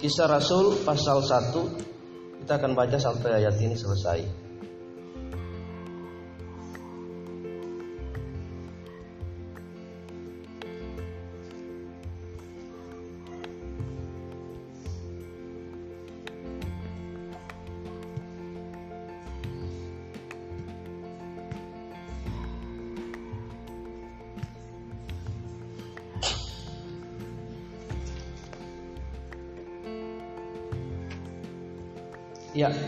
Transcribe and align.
Kisah 0.00 0.32
Rasul 0.32 0.80
pasal 0.80 1.20
1 1.20 2.40
kita 2.40 2.56
akan 2.56 2.72
baca 2.72 2.96
sampai 2.96 3.36
ayat 3.36 3.60
ini 3.60 3.76
selesai. 3.76 4.49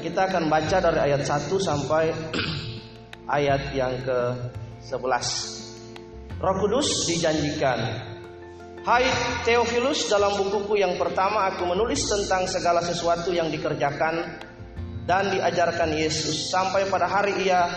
Kita 0.02 0.28
akan 0.28 0.50
baca 0.50 0.76
dari 0.82 1.00
ayat 1.10 1.22
1 1.24 1.48
sampai 1.56 2.04
ayat 3.38 3.72
yang 3.72 3.94
ke-11. 4.02 5.26
Roh 6.42 6.56
Kudus 6.58 7.06
dijanjikan. 7.06 7.78
Hai 8.82 9.06
Theophilus, 9.46 10.10
dalam 10.10 10.34
bukuku 10.34 10.82
yang 10.82 10.98
pertama 10.98 11.46
aku 11.54 11.70
menulis 11.70 12.02
tentang 12.10 12.50
segala 12.50 12.82
sesuatu 12.82 13.30
yang 13.30 13.46
dikerjakan 13.46 14.42
dan 15.06 15.30
diajarkan 15.30 15.94
Yesus 15.94 16.50
sampai 16.50 16.90
pada 16.90 17.06
hari 17.06 17.46
ia 17.46 17.70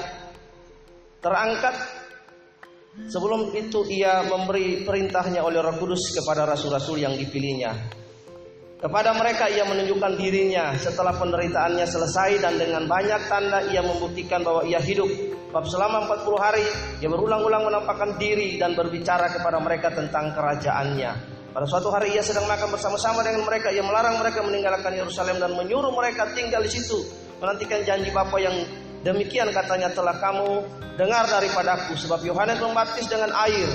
terangkat. 1.21 1.77
Sebelum 2.95 3.53
itu 3.53 3.85
ia 3.91 4.25
memberi 4.25 4.81
perintahnya 4.87 5.43
oleh 5.45 5.61
Roh 5.61 5.77
Kudus 5.77 6.15
kepada 6.15 6.47
rasul-rasul 6.47 7.03
yang 7.03 7.13
dipilihnya 7.13 7.94
kepada 8.75 9.15
mereka 9.15 9.47
ia 9.47 9.63
menunjukkan 9.63 10.19
dirinya 10.19 10.75
setelah 10.75 11.15
penderitaannya 11.15 11.87
selesai 11.87 12.43
dan 12.43 12.59
dengan 12.59 12.83
banyak 12.83 13.21
tanda 13.31 13.63
ia 13.71 13.79
membuktikan 13.79 14.43
bahwa 14.43 14.67
ia 14.67 14.83
hidup. 14.83 15.07
Bab 15.55 15.63
selama 15.71 16.03
40 16.11 16.35
hari 16.35 16.65
ia 16.99 17.07
berulang-ulang 17.07 17.71
menampakkan 17.71 18.19
diri 18.19 18.59
dan 18.59 18.75
berbicara 18.75 19.31
kepada 19.31 19.63
mereka 19.63 19.95
tentang 19.95 20.35
kerajaannya. 20.35 21.11
Pada 21.55 21.63
suatu 21.71 21.87
hari 21.87 22.11
ia 22.11 22.19
sedang 22.19 22.43
makan 22.51 22.67
bersama-sama 22.75 23.23
dengan 23.23 23.47
mereka. 23.47 23.71
Ia 23.71 23.79
melarang 23.79 24.19
mereka 24.19 24.43
meninggalkan 24.43 24.91
Yerusalem 24.91 25.39
dan 25.39 25.55
menyuruh 25.55 25.95
mereka 25.95 26.27
tinggal 26.35 26.59
di 26.59 26.67
situ. 26.67 26.99
Menantikan 27.39 27.79
janji 27.87 28.11
Bapa 28.11 28.35
yang 28.43 28.67
demikian 29.07 29.47
katanya 29.55 29.87
telah 29.95 30.19
kamu 30.19 30.67
dengar 30.99 31.23
daripadaku. 31.31 31.95
Sebab 31.95 32.19
Yohanes 32.27 32.59
membaptis 32.59 33.07
dengan 33.07 33.31
air. 33.39 33.71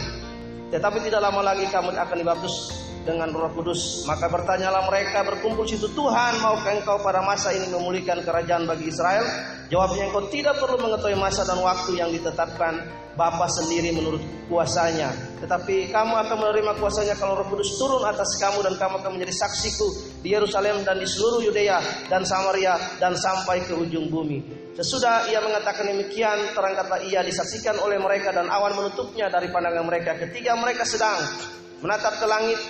Tetapi 0.69 1.01
tidak 1.09 1.25
lama 1.25 1.41
lagi 1.41 1.65
kamu 1.73 1.97
akan 1.97 2.17
dibaptis 2.21 2.90
dengan 3.05 3.33
Roh 3.33 3.53
Kudus. 3.57 4.05
Maka 4.05 4.29
bertanyalah 4.29 4.85
mereka 4.89 5.25
berkumpul 5.25 5.65
situ, 5.65 5.89
Tuhan, 5.93 6.41
maukah 6.45 6.73
engkau 6.77 7.01
pada 7.01 7.25
masa 7.25 7.53
ini 7.57 7.69
memulihkan 7.73 8.21
kerajaan 8.21 8.69
bagi 8.69 8.93
Israel? 8.93 9.25
Jawabnya, 9.73 10.11
engkau 10.11 10.29
tidak 10.29 10.61
perlu 10.61 10.77
mengetahui 10.81 11.17
masa 11.17 11.47
dan 11.47 11.61
waktu 11.63 11.97
yang 11.97 12.11
ditetapkan 12.13 12.81
Bapa 13.19 13.51
sendiri 13.51 13.93
menurut 13.93 14.23
kuasanya. 14.49 15.13
Tetapi 15.43 15.93
kamu 15.93 16.15
akan 16.25 16.37
menerima 16.41 16.73
kuasanya 16.79 17.19
kalau 17.19 17.37
Roh 17.37 17.49
Kudus 17.53 17.77
turun 17.77 18.01
atas 18.07 18.39
kamu 18.41 18.65
dan 18.65 18.75
kamu 18.81 19.03
akan 19.03 19.11
menjadi 19.19 19.35
saksiku 19.45 19.89
di 20.25 20.33
Yerusalem 20.33 20.87
dan 20.87 20.97
di 20.97 21.05
seluruh 21.05 21.45
Yudea 21.45 22.09
dan 22.09 22.25
Samaria 22.25 22.79
dan 22.97 23.13
sampai 23.19 23.67
ke 23.67 23.77
ujung 23.77 24.09
bumi. 24.09 24.73
Sesudah 24.73 25.29
ia 25.29 25.43
mengatakan 25.45 25.93
demikian, 25.93 26.57
terangkatlah 26.57 27.03
ia 27.05 27.21
disaksikan 27.21 27.77
oleh 27.83 28.01
mereka 28.01 28.33
dan 28.33 28.49
awan 28.49 28.73
menutupnya 28.73 29.29
dari 29.29 29.53
pandangan 29.53 29.85
mereka 29.85 30.17
ketika 30.17 30.57
mereka 30.57 30.89
sedang 30.89 31.21
menatap 31.81 32.21
ke 32.21 32.27
langit. 32.29 32.61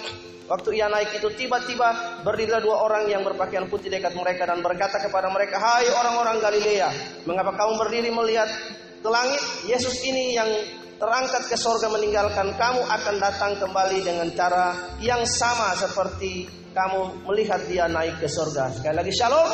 Waktu 0.51 0.83
ia 0.83 0.91
naik 0.91 1.23
itu 1.23 1.31
tiba-tiba 1.39 2.19
berdirilah 2.27 2.59
dua 2.59 2.83
orang 2.83 3.07
yang 3.07 3.23
berpakaian 3.23 3.71
putih 3.71 3.87
dekat 3.87 4.19
mereka 4.19 4.51
dan 4.51 4.59
berkata 4.59 4.99
kepada 4.99 5.31
mereka, 5.31 5.63
Hai 5.63 5.87
orang-orang 5.95 6.43
Galilea, 6.43 6.91
mengapa 7.23 7.55
kamu 7.55 7.79
berdiri 7.79 8.11
melihat 8.11 8.51
ke 8.99 9.07
langit? 9.07 9.39
Yesus 9.71 10.03
ini 10.03 10.35
yang 10.35 10.51
terangkat 10.99 11.47
ke 11.47 11.55
sorga 11.55 11.87
meninggalkan 11.87 12.51
kamu 12.59 12.83
akan 12.83 13.15
datang 13.23 13.53
kembali 13.63 14.03
dengan 14.03 14.27
cara 14.35 14.75
yang 14.99 15.23
sama 15.23 15.71
seperti 15.79 16.51
kamu 16.75 17.31
melihat 17.31 17.63
dia 17.71 17.87
naik 17.87 18.19
ke 18.19 18.27
sorga. 18.27 18.75
Sekali 18.75 18.95
lagi 18.99 19.13
shalom. 19.15 19.49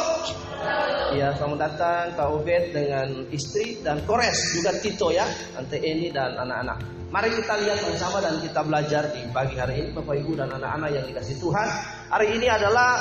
Ya, 1.16 1.32
selamat 1.38 1.58
datang 1.58 2.04
Kak 2.18 2.28
Ubed 2.34 2.74
dengan 2.74 3.08
istri 3.32 3.80
dan 3.80 4.02
Kores 4.04 4.56
juga 4.56 4.74
Tito 4.80 5.08
ya, 5.14 5.24
Tante 5.54 5.78
Eni 5.80 6.12
dan 6.12 6.36
anak-anak. 6.36 6.82
Mari 7.08 7.30
kita 7.32 7.54
lihat 7.62 7.78
bersama 7.86 8.18
dan 8.18 8.42
kita 8.42 8.60
belajar 8.66 9.08
di 9.14 9.22
pagi 9.30 9.56
hari 9.56 9.80
ini 9.80 9.88
Bapak 9.94 10.16
Ibu 10.18 10.32
dan 10.34 10.50
anak-anak 10.50 10.90
yang 10.92 11.04
dikasih 11.06 11.38
Tuhan. 11.38 11.68
Hari 12.10 12.26
ini 12.36 12.46
adalah 12.50 12.98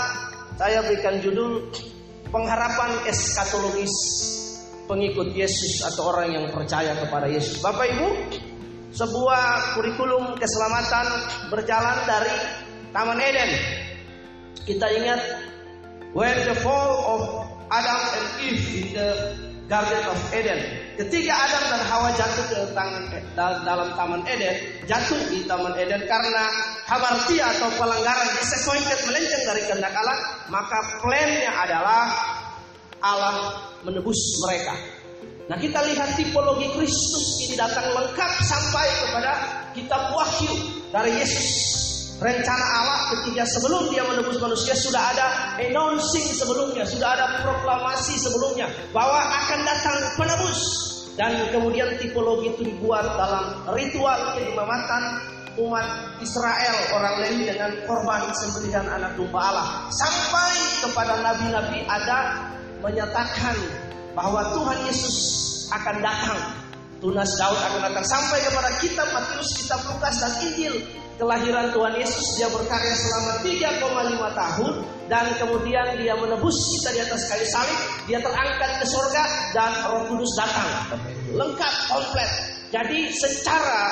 saya 0.55 0.85
berikan 0.85 1.19
judul 1.19 1.67
pengharapan 2.29 3.03
eskatologis 3.09 3.91
pengikut 4.85 5.33
Yesus 5.33 5.81
atau 5.81 6.13
orang 6.13 6.31
yang 6.31 6.45
percaya 6.53 6.93
kepada 6.95 7.25
Yesus. 7.25 7.59
Bapak 7.59 7.89
Ibu, 7.89 8.07
sebuah 8.93 9.75
kurikulum 9.75 10.37
keselamatan 10.37 11.05
berjalan 11.49 11.97
dari 12.05 12.33
Taman 12.93 13.19
Eden. 13.19 13.51
Kita 14.63 14.87
ingat 14.93 15.19
when 16.15 16.37
the 16.47 16.55
fall 16.61 16.93
of 17.03 17.21
Adam 17.69 18.01
and 18.13 18.27
Eve 18.45 18.63
in 18.77 18.87
the 18.93 19.09
Garden 19.65 20.03
of 20.05 20.19
Eden. 20.29 20.61
Ketika 20.95 21.33
Adam 21.33 21.63
dan 21.73 21.81
Hawa 21.89 22.09
jatuh 22.13 22.45
ke 22.53 22.59
tangan 22.77 23.03
dalam 23.65 23.89
Taman 23.97 24.21
Eden, 24.29 24.85
jatuh 24.85 25.17
di 25.33 25.41
Taman 25.49 25.73
Eden 25.73 26.05
karena 26.05 26.45
hamartia 26.85 27.49
atau 27.57 27.69
pelanggaran 27.73 28.29
disappointed 28.37 28.99
melenceng 29.09 29.43
dari 29.49 29.61
kehendak 29.65 29.93
Allah, 29.97 30.19
maka 30.53 31.01
plannya 31.01 31.51
adalah 31.51 32.03
Allah 33.01 33.35
menebus 33.81 34.17
mereka. 34.45 34.77
Nah 35.45 35.57
kita 35.57 35.77
lihat 35.93 36.17
tipologi 36.17 36.69
Kristus 36.73 37.41
ini 37.45 37.53
datang 37.57 37.85
lengkap 37.93 38.31
sampai 38.41 38.85
kepada 39.05 39.31
kitab 39.77 40.09
Wahyu 40.13 40.53
dari 40.89 41.13
Yesus 41.21 41.84
Rencana 42.15 42.65
Allah 42.79 42.99
ketika 43.11 43.43
sebelum 43.43 43.91
dia 43.91 43.99
menebus 44.07 44.39
manusia 44.39 44.71
sudah 44.71 45.03
ada 45.11 45.27
announcing 45.59 46.23
sebelumnya, 46.31 46.87
sudah 46.87 47.11
ada 47.11 47.43
proklamasi 47.43 48.15
sebelumnya 48.15 48.71
bahwa 48.95 49.19
akan 49.19 49.59
datang 49.67 49.97
penebus. 50.15 50.61
Dan 51.15 51.31
kemudian 51.51 51.95
tipologi 51.99 52.51
itu 52.55 52.75
dibuat 52.75 53.03
dalam 53.15 53.67
ritual 53.71 54.35
keimamatan 54.35 55.03
umat 55.55 55.87
Israel 56.19 56.75
orang 56.91 57.15
Lewi 57.23 57.47
dengan 57.51 57.71
korban 57.87 58.27
sembelihan 58.35 58.83
anak 58.87 59.15
domba 59.15 59.39
Allah. 59.51 59.67
Sampai 59.91 60.55
kepada 60.83 61.19
nabi-nabi 61.19 61.83
ada 61.87 62.47
menyatakan 62.83 63.55
bahwa 64.15 64.43
Tuhan 64.55 64.79
Yesus 64.87 65.15
akan 65.71 66.03
datang. 66.03 66.39
Tunas 66.99 67.31
Daud 67.39 67.59
akan 67.59 67.91
datang. 67.91 68.05
Sampai 68.07 68.39
kepada 68.43 68.71
kitab 68.79 69.07
Matius, 69.11 69.51
kitab 69.55 69.83
Lukas 69.87 70.15
dan 70.19 70.31
Injil 70.47 70.75
kelahiran 71.15 71.71
Tuhan 71.71 71.95
Yesus 71.95 72.35
dia 72.35 72.47
berkarya 72.51 72.95
selama 72.95 73.33
3,5 73.43 74.41
tahun 74.41 74.71
dan 75.05 75.25
kemudian 75.39 75.87
dia 76.01 76.13
menebus 76.17 76.57
kita 76.75 76.89
di 76.91 76.99
atas 77.05 77.21
kayu 77.31 77.47
salib 77.47 77.79
dia 78.09 78.19
terangkat 78.19 78.71
ke 78.81 78.85
surga 78.89 79.23
dan 79.55 79.71
Roh 79.91 80.03
Kudus 80.11 80.31
datang. 80.35 80.69
Lengkap 81.31 81.73
komplit. 81.87 82.31
Jadi 82.73 83.13
secara 83.15 83.83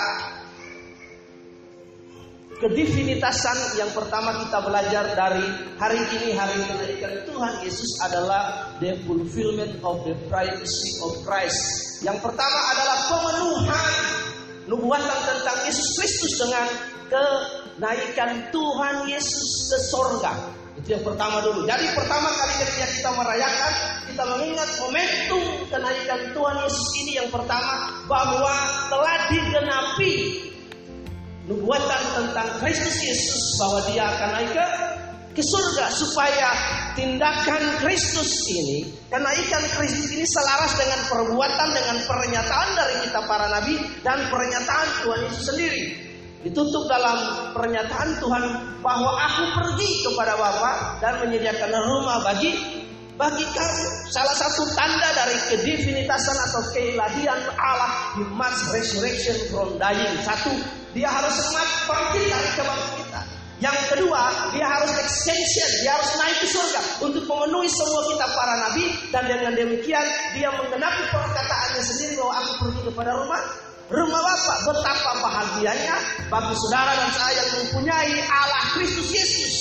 kedefinitasan 2.59 3.75
yang 3.79 3.91
pertama 3.91 4.43
kita 4.43 4.59
belajar 4.63 5.05
dari 5.15 5.45
hari 5.79 5.99
ini 6.19 6.35
hari 6.35 6.55
kenaikan 6.63 7.13
Tuhan 7.27 7.53
Yesus 7.63 7.91
adalah 8.03 8.73
the 8.83 8.99
fulfillment 9.07 9.79
of 9.83 10.03
the 10.03 10.15
prophecy 10.27 10.99
of 11.03 11.11
Christ. 11.23 11.59
Yang 12.03 12.19
pertama 12.23 12.59
adalah 12.75 12.97
pemenuhan 13.07 13.91
nubuatan 14.67 15.19
tentang 15.27 15.57
Yesus 15.67 15.87
Kristus 15.99 16.33
dengan 16.39 16.92
kenaikan 17.11 18.51
Tuhan 18.51 18.95
Yesus 19.09 19.71
ke 19.71 19.77
sorga. 19.91 20.33
Itu 20.73 20.99
yang 20.99 21.05
pertama 21.05 21.39
dulu. 21.45 21.63
Jadi 21.69 21.85
pertama 21.93 22.33
kali 22.33 22.53
ketika 22.65 22.87
kita 22.97 23.11
merayakan, 23.13 23.73
kita 24.09 24.23
mengingat 24.25 24.69
momentum 24.81 25.43
kenaikan 25.69 26.19
Tuhan 26.33 26.55
Yesus 26.65 26.87
ini 27.05 27.11
yang 27.21 27.29
pertama 27.29 27.73
bahwa 28.09 28.53
telah 28.89 29.17
digenapi 29.29 30.13
nubuatan 31.47 32.03
tentang 32.15 32.47
Kristus 32.63 32.97
Yesus 33.03 33.59
bahwa 33.59 33.79
dia 33.91 34.03
akan 34.07 34.29
naik 34.39 34.51
ke 34.55 34.67
ke 35.33 35.41
surga 35.41 35.89
supaya 35.89 36.49
tindakan 36.93 37.81
Kristus 37.81 38.45
ini 38.53 38.85
kenaikan 39.09 39.65
Kristus 39.75 40.13
ini 40.13 40.25
selaras 40.29 40.77
dengan 40.77 41.01
perbuatan 41.09 41.69
dengan 41.73 41.97
pernyataan 42.05 42.69
dari 42.77 42.95
kita 43.09 43.19
para 43.25 43.49
nabi 43.49 43.75
dan 44.05 44.29
pernyataan 44.29 44.87
Tuhan 45.01 45.19
Yesus 45.25 45.43
sendiri 45.49 46.12
ditutup 46.43 46.83
dalam 46.91 47.49
pernyataan 47.55 48.19
Tuhan 48.19 48.43
bahwa 48.83 49.11
aku 49.15 49.43
pergi 49.55 50.03
kepada 50.03 50.35
Bapa 50.35 50.99
dan 50.99 51.23
menyediakan 51.23 51.71
rumah 51.87 52.19
bagi 52.27 52.83
bagi 53.15 53.45
kamu. 53.47 53.85
Salah 54.11 54.35
satu 54.35 54.67
tanda 54.75 55.09
dari 55.15 55.37
kedefinitasan 55.49 56.37
atau 56.51 56.61
keilahian 56.75 57.39
Allah 57.55 58.19
di 58.19 58.23
mass 58.35 58.57
resurrection 58.75 59.37
from 59.49 59.79
dying. 59.79 60.19
Satu, 60.21 60.51
dia 60.91 61.07
harus 61.07 61.31
semat 61.31 61.67
pergi 61.87 62.21
dari 62.27 62.49
kebangkitan. 62.59 63.25
Yang 63.63 63.79
kedua, 63.95 64.51
dia 64.51 64.67
harus 64.67 64.91
extension, 64.99 65.69
dia 65.87 65.95
harus 65.95 66.11
naik 66.19 66.37
ke 66.43 66.47
surga 66.51 66.81
untuk 66.99 67.23
memenuhi 67.23 67.71
semua 67.71 68.01
kita 68.11 68.27
para 68.35 68.55
nabi 68.59 68.85
dan 69.07 69.23
dengan 69.23 69.55
demikian 69.55 70.03
dia 70.35 70.51
menggenapi 70.51 71.03
perkataannya 71.07 71.79
sendiri 71.79 72.19
bahwa 72.19 72.33
aku 72.43 72.51
pergi 72.59 72.81
kepada 72.91 73.11
rumah 73.15 73.39
rumah 73.91 74.21
Bapak. 74.21 74.57
Betapa 74.69 75.11
bahagianya 75.19 75.95
bagi 76.29 76.55
saudara 76.59 76.91
dan 76.95 77.11
saya 77.11 77.33
yang 77.39 77.49
mempunyai 77.63 78.13
Allah 78.29 78.63
Kristus 78.77 79.09
Yesus. 79.11 79.55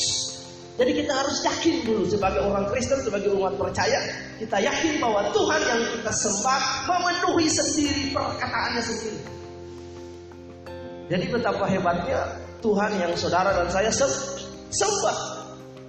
Jadi 0.72 1.04
kita 1.04 1.12
harus 1.12 1.36
yakin 1.44 1.84
dulu 1.84 2.08
sebagai 2.08 2.42
orang 2.42 2.64
Kristen, 2.72 2.98
sebagai 3.04 3.36
umat 3.36 3.54
percaya, 3.60 4.02
kita 4.40 4.56
yakin 4.56 4.98
bahwa 5.04 5.28
Tuhan 5.30 5.60
yang 5.68 5.80
kita 6.00 6.12
sembah 6.16 6.60
memenuhi 6.88 7.46
sendiri 7.46 8.02
perkataannya 8.10 8.82
sendiri. 8.82 9.20
Jadi 11.12 11.24
betapa 11.28 11.68
hebatnya 11.68 12.20
Tuhan 12.64 12.92
yang 12.96 13.12
saudara 13.20 13.52
dan 13.52 13.68
saya 13.68 13.92
sembah. 14.72 15.18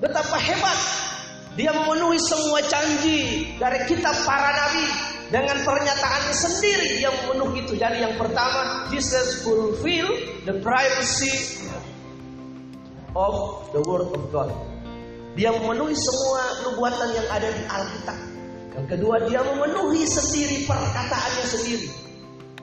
Betapa 0.03 0.35
hebat 0.35 0.79
dia 1.55 1.71
memenuhi 1.71 2.19
semua 2.19 2.59
janji 2.67 3.55
dari 3.55 3.79
kitab 3.87 4.17
para 4.27 4.51
nabi 4.51 5.12
dengan 5.33 5.57
pernyataannya 5.65 6.35
sendiri 6.37 7.01
dia 7.01 7.09
memenuhi 7.09 7.65
itu. 7.65 7.73
Jadi 7.73 8.05
yang 8.05 8.13
pertama, 8.21 8.85
Jesus 8.93 9.41
fulfill 9.41 10.05
the 10.45 10.61
privacy 10.61 11.65
of 13.17 13.65
the 13.73 13.81
word 13.89 14.13
of 14.13 14.29
God. 14.29 14.53
Dia 15.33 15.49
memenuhi 15.49 15.97
semua 15.97 16.69
nubuatan 16.69 17.17
yang 17.17 17.27
ada 17.33 17.49
di 17.49 17.65
Alkitab. 17.65 18.19
Yang 18.77 18.87
kedua, 18.93 19.15
dia 19.25 19.41
memenuhi 19.41 20.05
sendiri 20.05 20.69
perkataannya 20.69 21.45
sendiri. 21.49 21.89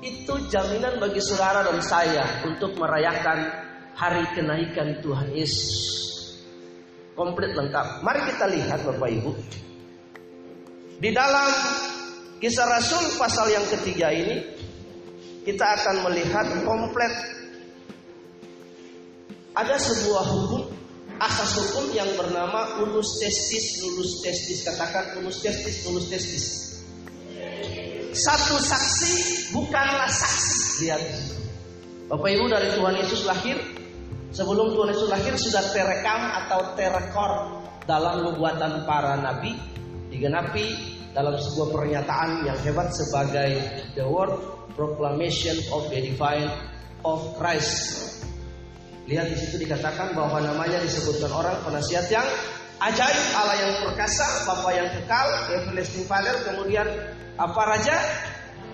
Itu 0.07 0.39
jaminan 0.47 1.03
bagi 1.03 1.19
saudara 1.19 1.67
dan 1.67 1.83
saya 1.83 2.23
untuk 2.47 2.79
merayakan 2.79 3.51
hari 3.99 4.23
kenaikan 4.39 5.03
Tuhan 5.03 5.35
Yesus. 5.35 5.91
Komplit 7.19 7.51
lengkap. 7.51 8.07
Mari 8.07 8.31
kita 8.31 8.47
lihat 8.47 8.87
Bapak 8.87 9.11
Ibu. 9.11 9.31
Di 11.03 11.11
dalam 11.11 11.51
kisah 12.41 12.67
Rasul 12.67 13.21
pasal 13.21 13.53
yang 13.53 13.63
ketiga 13.69 14.11
ini, 14.11 14.43
kita 15.45 15.63
akan 15.63 16.09
melihat 16.09 16.47
komplit 16.65 17.13
ada 19.55 19.77
sebuah 19.77 20.25
hukum 20.25 20.63
asas 21.21 21.53
hukum 21.61 21.93
yang 21.93 22.09
bernama 22.17 22.81
unus 22.81 23.21
testis 23.21 23.85
lulus 23.85 24.25
testis 24.25 24.65
katakan 24.65 25.21
unus 25.21 25.45
testis 25.45 25.85
lulus 25.85 26.09
testis 26.09 26.71
satu 28.11 28.59
saksi 28.59 29.15
bukanlah 29.55 30.11
saksi. 30.11 30.83
Lihat. 30.83 31.05
Bapak 32.11 32.27
Ibu 32.27 32.45
dari 32.51 32.75
Tuhan 32.75 32.95
Yesus 32.99 33.23
lahir, 33.23 33.55
sebelum 34.35 34.75
Tuhan 34.75 34.91
Yesus 34.91 35.09
lahir 35.13 35.35
sudah 35.39 35.63
terekam 35.71 36.21
atau 36.43 36.75
terekor 36.75 37.33
dalam 37.87 38.27
nubuatan 38.27 38.83
para 38.83 39.15
nabi, 39.15 39.55
digenapi 40.11 40.99
dalam 41.11 41.35
sebuah 41.35 41.69
pernyataan 41.75 42.47
yang 42.47 42.59
hebat 42.63 42.95
sebagai 42.95 43.59
the 43.99 44.07
word 44.07 44.31
proclamation 44.79 45.59
of 45.75 45.91
the 45.91 45.99
divine 45.99 46.47
of 47.03 47.35
Christ. 47.37 48.07
Lihat 49.11 49.27
di 49.27 49.37
situ 49.37 49.67
dikatakan 49.67 50.15
bahwa 50.15 50.39
namanya 50.39 50.79
disebutkan 50.87 51.35
orang 51.35 51.59
penasihat 51.67 52.07
yang 52.15 52.27
ajaib, 52.79 53.27
Allah 53.35 53.57
yang 53.59 53.73
perkasa, 53.83 54.47
Bapa 54.47 54.71
yang 54.71 54.89
kekal, 54.95 55.27
everlasting 55.51 56.07
Father, 56.07 56.33
kemudian 56.47 56.87
apa 57.35 57.63
raja? 57.67 57.97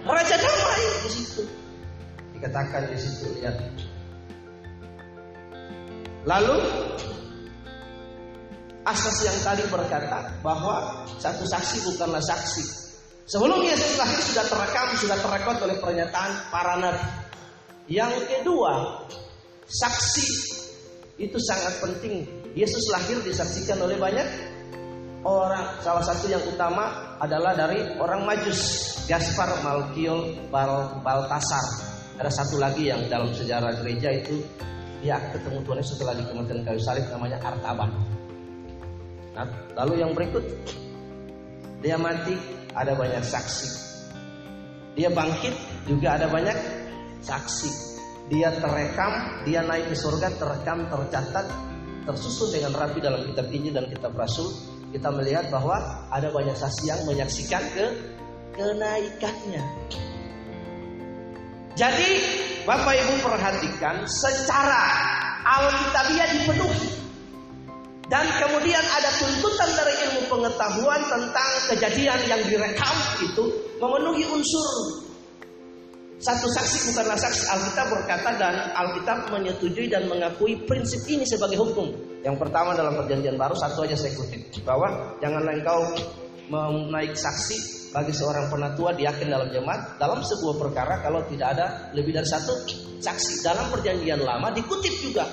Raja 0.06 0.36
damai 0.36 0.84
di 1.02 1.10
situ. 1.10 1.42
Dikatakan 2.36 2.92
di 2.92 2.98
situ 3.00 3.26
lihat. 3.40 3.56
Lalu 6.26 6.58
asas 8.86 9.16
yang 9.26 9.38
tadi 9.42 9.66
berkata 9.66 10.30
bahwa 10.40 11.02
satu 11.18 11.42
saksi 11.42 11.82
bukanlah 11.90 12.22
saksi. 12.22 12.86
Sebelum 13.26 13.58
Yesus 13.66 13.98
lahir 13.98 14.22
sudah 14.22 14.46
terekam, 14.46 14.88
sudah 14.94 15.18
terekod 15.18 15.56
oleh 15.66 15.76
pernyataan 15.82 16.30
para 16.54 16.78
nabi. 16.78 17.02
Yang 17.90 18.22
kedua, 18.30 19.02
saksi 19.66 20.28
itu 21.18 21.38
sangat 21.42 21.82
penting. 21.82 22.22
Yesus 22.54 22.86
lahir 22.94 23.18
disaksikan 23.26 23.82
oleh 23.82 23.98
banyak 23.98 24.26
orang. 25.26 25.82
Salah 25.82 26.06
satu 26.06 26.30
yang 26.30 26.42
utama 26.46 27.18
adalah 27.18 27.58
dari 27.58 27.82
orang 27.98 28.22
Majus, 28.22 28.94
Gaspar 29.10 29.50
Malkiel 29.66 30.46
Bal 30.46 31.02
Baltasar. 31.02 31.66
Ada 32.16 32.30
satu 32.30 32.62
lagi 32.62 32.88
yang 32.88 33.02
dalam 33.10 33.28
sejarah 33.34 33.74
gereja 33.82 34.08
itu 34.14 34.40
dia 35.02 35.20
ketemu 35.34 35.60
Tuhan 35.66 35.82
setelah 35.84 36.14
dikemudian 36.16 36.64
kayu 36.64 36.80
salib 36.80 37.04
namanya 37.12 37.36
Artaban. 37.42 38.15
Nah, 39.36 39.46
lalu 39.76 40.00
yang 40.00 40.16
berikut 40.16 40.42
dia 41.84 42.00
mati 42.00 42.32
ada 42.72 42.96
banyak 42.96 43.20
saksi. 43.20 43.68
Dia 44.96 45.12
bangkit 45.12 45.52
juga 45.84 46.16
ada 46.16 46.26
banyak 46.32 46.56
saksi. 47.20 47.70
Dia 48.32 48.50
terekam, 48.58 49.44
dia 49.44 49.62
naik 49.62 49.92
ke 49.92 49.96
surga 49.96 50.34
terekam, 50.34 50.88
tercatat, 50.88 51.46
tersusun 52.08 52.48
dengan 52.50 52.74
rapi 52.74 52.98
dalam 52.98 53.22
kitab 53.28 53.46
Injil 53.52 53.76
dan 53.76 53.86
kitab 53.92 54.16
Rasul 54.16 54.50
kita 54.94 55.12
melihat 55.12 55.52
bahwa 55.52 55.76
ada 56.08 56.32
banyak 56.32 56.56
saksi 56.56 56.88
yang 56.88 57.00
menyaksikan 57.04 57.62
ke 57.74 57.86
kenaikannya. 58.56 59.62
Jadi 61.76 62.10
Bapak 62.64 62.94
Ibu 62.96 63.14
perhatikan 63.20 64.08
secara 64.08 64.82
Alkitabiah 65.44 66.28
dipenuhi. 66.32 67.05
Dan 68.06 68.26
kemudian 68.38 68.84
ada 68.86 69.10
tuntutan 69.18 69.70
dari 69.74 69.94
ilmu 70.06 70.30
pengetahuan 70.30 71.02
tentang 71.10 71.50
kejadian 71.74 72.20
yang 72.30 72.42
direkam 72.46 72.94
itu 73.18 73.50
memenuhi 73.82 74.22
unsur 74.30 75.02
satu 76.16 76.48
saksi 76.48 76.90
bukanlah 76.92 77.18
saksi 77.20 77.44
Alkitab 77.52 77.86
berkata 77.92 78.30
dan 78.40 78.72
Alkitab 78.72 79.28
menyetujui 79.28 79.92
dan 79.92 80.08
mengakui 80.08 80.56
prinsip 80.64 81.04
ini 81.12 81.28
sebagai 81.28 81.60
hukum. 81.60 81.92
Yang 82.24 82.40
pertama 82.40 82.72
dalam 82.72 82.96
perjanjian 82.96 83.36
baru 83.36 83.52
satu 83.52 83.84
aja 83.84 83.92
saya 84.00 84.16
kutip 84.16 84.48
bahwa 84.64 85.12
janganlah 85.20 85.52
engkau 85.52 85.80
menaik 86.48 87.12
saksi 87.12 87.90
bagi 87.92 88.16
seorang 88.16 88.48
penatua 88.48 88.96
diyakin 88.96 89.28
dalam 89.28 89.52
jemaat 89.52 90.00
dalam 90.00 90.24
sebuah 90.24 90.56
perkara 90.56 91.04
kalau 91.04 91.20
tidak 91.28 91.52
ada 91.52 91.92
lebih 91.92 92.16
dari 92.16 92.24
satu 92.24 92.64
saksi. 92.96 93.44
Dalam 93.44 93.68
perjanjian 93.68 94.24
lama 94.24 94.48
dikutip 94.56 94.94
juga 95.04 95.28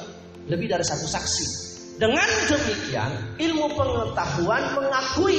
lebih 0.52 0.68
dari 0.68 0.84
satu 0.84 1.08
saksi. 1.08 1.73
Dengan 1.94 2.26
demikian 2.50 3.38
ilmu 3.38 3.78
pengetahuan 3.78 4.64
mengakui 4.74 5.38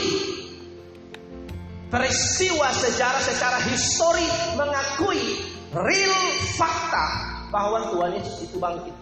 peristiwa 1.91 2.71
sejarah 2.71 3.23
secara 3.23 3.59
histori 3.67 4.27
mengakui 4.55 5.43
real 5.75 6.23
fakta 6.55 7.07
bahwa 7.51 7.91
Tuhan 7.91 8.11
Yesus 8.19 8.51
itu 8.51 8.57
bangkit. 8.63 8.95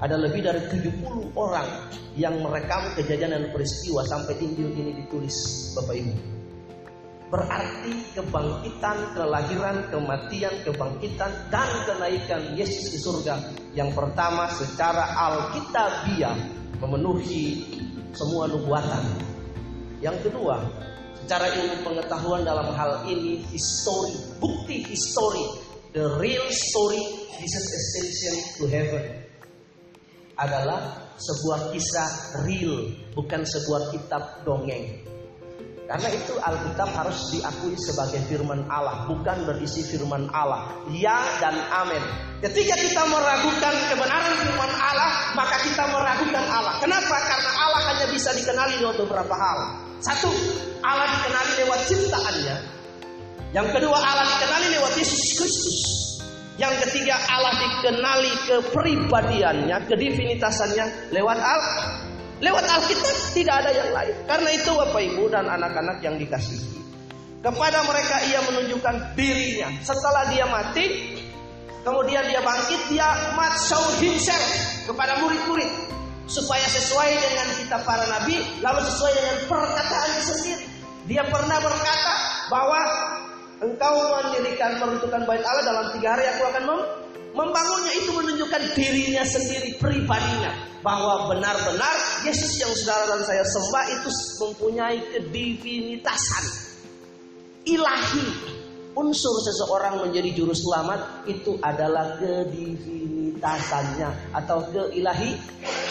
Ada 0.00 0.16
lebih 0.16 0.40
dari 0.40 0.64
70 0.64 1.36
orang 1.36 1.68
yang 2.16 2.40
merekam 2.40 2.88
kejadian 2.96 3.36
dan 3.36 3.44
peristiwa 3.52 4.00
sampai 4.08 4.32
Injil 4.40 4.72
ini 4.72 4.96
ditulis 5.04 5.36
Bapak 5.76 5.92
Ibu. 5.92 6.39
Berarti 7.30 7.94
kebangkitan, 8.18 9.14
kelahiran, 9.14 9.86
kematian, 9.94 10.54
kebangkitan, 10.66 11.30
dan 11.46 11.70
kenaikan 11.86 12.42
Yesus 12.58 12.90
di 12.90 12.98
surga. 12.98 13.38
Yang 13.78 13.94
pertama 13.94 14.50
secara 14.50 15.14
Alkitabiah 15.14 16.34
memenuhi 16.82 17.62
semua 18.10 18.50
nubuatan. 18.50 19.04
Yang 20.02 20.26
kedua 20.26 20.58
Secara 21.30 21.46
ilmu 21.46 21.86
pengetahuan 21.86 22.42
dalam 22.42 22.74
hal 22.74 23.06
ini 23.06 23.38
histori, 23.54 24.18
bukti 24.42 24.82
histori, 24.82 25.62
the 25.94 26.02
real 26.18 26.42
story 26.50 26.98
Jesus 27.38 27.66
ascension 27.70 28.34
to 28.58 28.64
heaven 28.66 29.04
adalah 30.34 31.06
sebuah 31.22 31.70
kisah 31.70 32.08
real, 32.48 32.90
bukan 33.14 33.46
sebuah 33.46 33.94
kitab 33.94 34.42
dongeng. 34.42 35.09
Karena 35.90 36.06
itu 36.14 36.38
Alkitab 36.38 36.86
harus 36.94 37.34
diakui 37.34 37.74
sebagai 37.74 38.22
firman 38.30 38.62
Allah, 38.70 39.10
bukan 39.10 39.42
berisi 39.42 39.82
firman 39.82 40.30
Allah. 40.30 40.70
Ya 40.94 41.18
dan 41.42 41.58
amin. 41.66 41.98
Ketika 42.38 42.78
kita 42.78 43.02
meragukan 43.10 43.74
kebenaran 43.90 44.38
firman 44.38 44.70
Allah, 44.70 45.34
maka 45.34 45.58
kita 45.66 45.90
meragukan 45.90 46.46
Allah. 46.46 46.78
Kenapa? 46.78 47.16
Karena 47.18 47.50
Allah 47.58 47.80
hanya 47.90 48.06
bisa 48.06 48.30
dikenali 48.38 48.78
dengan 48.78 49.02
beberapa 49.02 49.34
hal. 49.34 49.58
Satu, 49.98 50.30
Allah 50.86 51.10
dikenali 51.10 51.52
lewat 51.66 51.80
ciptaannya. 51.90 52.56
Yang 53.50 53.68
kedua, 53.74 53.98
Allah 53.98 54.30
dikenali 54.30 54.66
lewat 54.78 54.92
Yesus 54.94 55.22
Kristus. 55.42 55.78
Yang 56.54 56.86
ketiga, 56.86 57.18
Allah 57.34 57.50
dikenali 57.66 58.32
kepribadiannya, 58.46 59.90
kedivinitasanya 59.90 61.10
lewat 61.10 61.38
Al 61.42 61.60
lewat 62.40 62.64
Alkitab 62.64 63.16
tidak 63.36 63.54
ada 63.64 63.70
yang 63.72 63.90
lain. 63.94 64.16
Karena 64.24 64.50
itu 64.52 64.70
Bapak 64.72 65.02
Ibu 65.04 65.24
dan 65.28 65.46
anak-anak 65.48 66.00
yang 66.00 66.16
dikasihi, 66.16 66.80
kepada 67.44 67.84
mereka 67.84 68.16
ia 68.28 68.40
menunjukkan 68.48 69.16
dirinya. 69.16 69.68
Setelah 69.84 70.28
dia 70.32 70.44
mati, 70.48 70.84
Kemudian 71.80 72.20
dia 72.28 72.44
bangkit, 72.44 72.80
dia 72.92 73.08
mat 73.32 73.56
show 73.56 73.80
himself 74.04 74.44
kepada 74.84 75.16
murid-murid 75.24 75.68
supaya 76.28 76.62
sesuai 76.68 77.08
dengan 77.08 77.48
kita 77.56 77.76
para 77.88 78.04
nabi, 78.04 78.36
lalu 78.60 78.84
sesuai 78.84 79.12
dengan 79.16 79.36
perkataan 79.48 80.10
sendiri. 80.20 80.64
Dia 81.08 81.24
pernah 81.24 81.56
berkata 81.56 82.14
bahwa 82.52 82.80
engkau 83.64 83.94
mendirikan 84.20 84.76
meruntuhkan 84.76 85.24
bait 85.24 85.40
Allah 85.40 85.64
dalam 85.64 85.86
tiga 85.96 86.14
hari 86.14 86.28
aku 86.36 86.42
akan 86.52 86.62
mem 86.68 86.80
membangunnya 87.34 87.92
itu 87.96 88.12
menunjukkan 88.14 88.62
dirinya 88.74 89.24
sendiri 89.26 89.74
pribadinya. 89.78 90.52
Bahwa 90.80 91.28
benar-benar 91.28 92.24
Yesus 92.24 92.56
yang 92.56 92.72
saudara 92.72 93.12
dan 93.12 93.20
saya 93.28 93.44
sembah 93.44 93.84
itu 94.00 94.08
mempunyai 94.40 94.96
kedivinitasan. 95.12 96.44
Ilahi. 97.68 98.56
Unsur 98.90 99.38
seseorang 99.46 100.02
menjadi 100.02 100.34
juru 100.34 100.50
selamat 100.50 101.30
itu 101.30 101.54
adalah 101.62 102.18
kedivinitasannya 102.18 104.34
atau 104.34 104.66
keilahi 104.72 105.38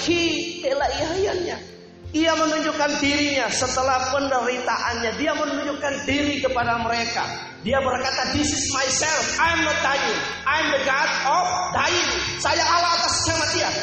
keilahiannya. 0.03 1.78
Ia 2.09 2.33
menunjukkan 2.33 2.97
dirinya 2.97 3.45
setelah 3.53 4.09
penderitaannya. 4.09 5.13
Dia 5.21 5.37
menunjukkan 5.37 5.93
diri 6.09 6.41
kepada 6.41 6.81
mereka. 6.81 7.21
Dia 7.61 7.77
berkata, 7.85 8.33
This 8.33 8.49
is 8.49 8.65
myself. 8.73 9.37
I'm 9.37 9.61
not 9.61 9.77
dying. 9.85 10.17
I'm 10.49 10.67
the 10.73 10.81
God 10.89 11.09
of 11.29 11.45
dying. 11.77 12.09
Saya 12.41 12.65
Allah 12.65 12.97
atas 12.97 13.13
kematian. 13.29 13.73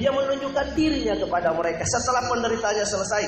Dia 0.00 0.08
menunjukkan 0.08 0.72
dirinya 0.72 1.20
kepada 1.20 1.52
mereka 1.52 1.84
setelah 1.84 2.24
penderitaannya 2.32 2.86
selesai. 2.88 3.24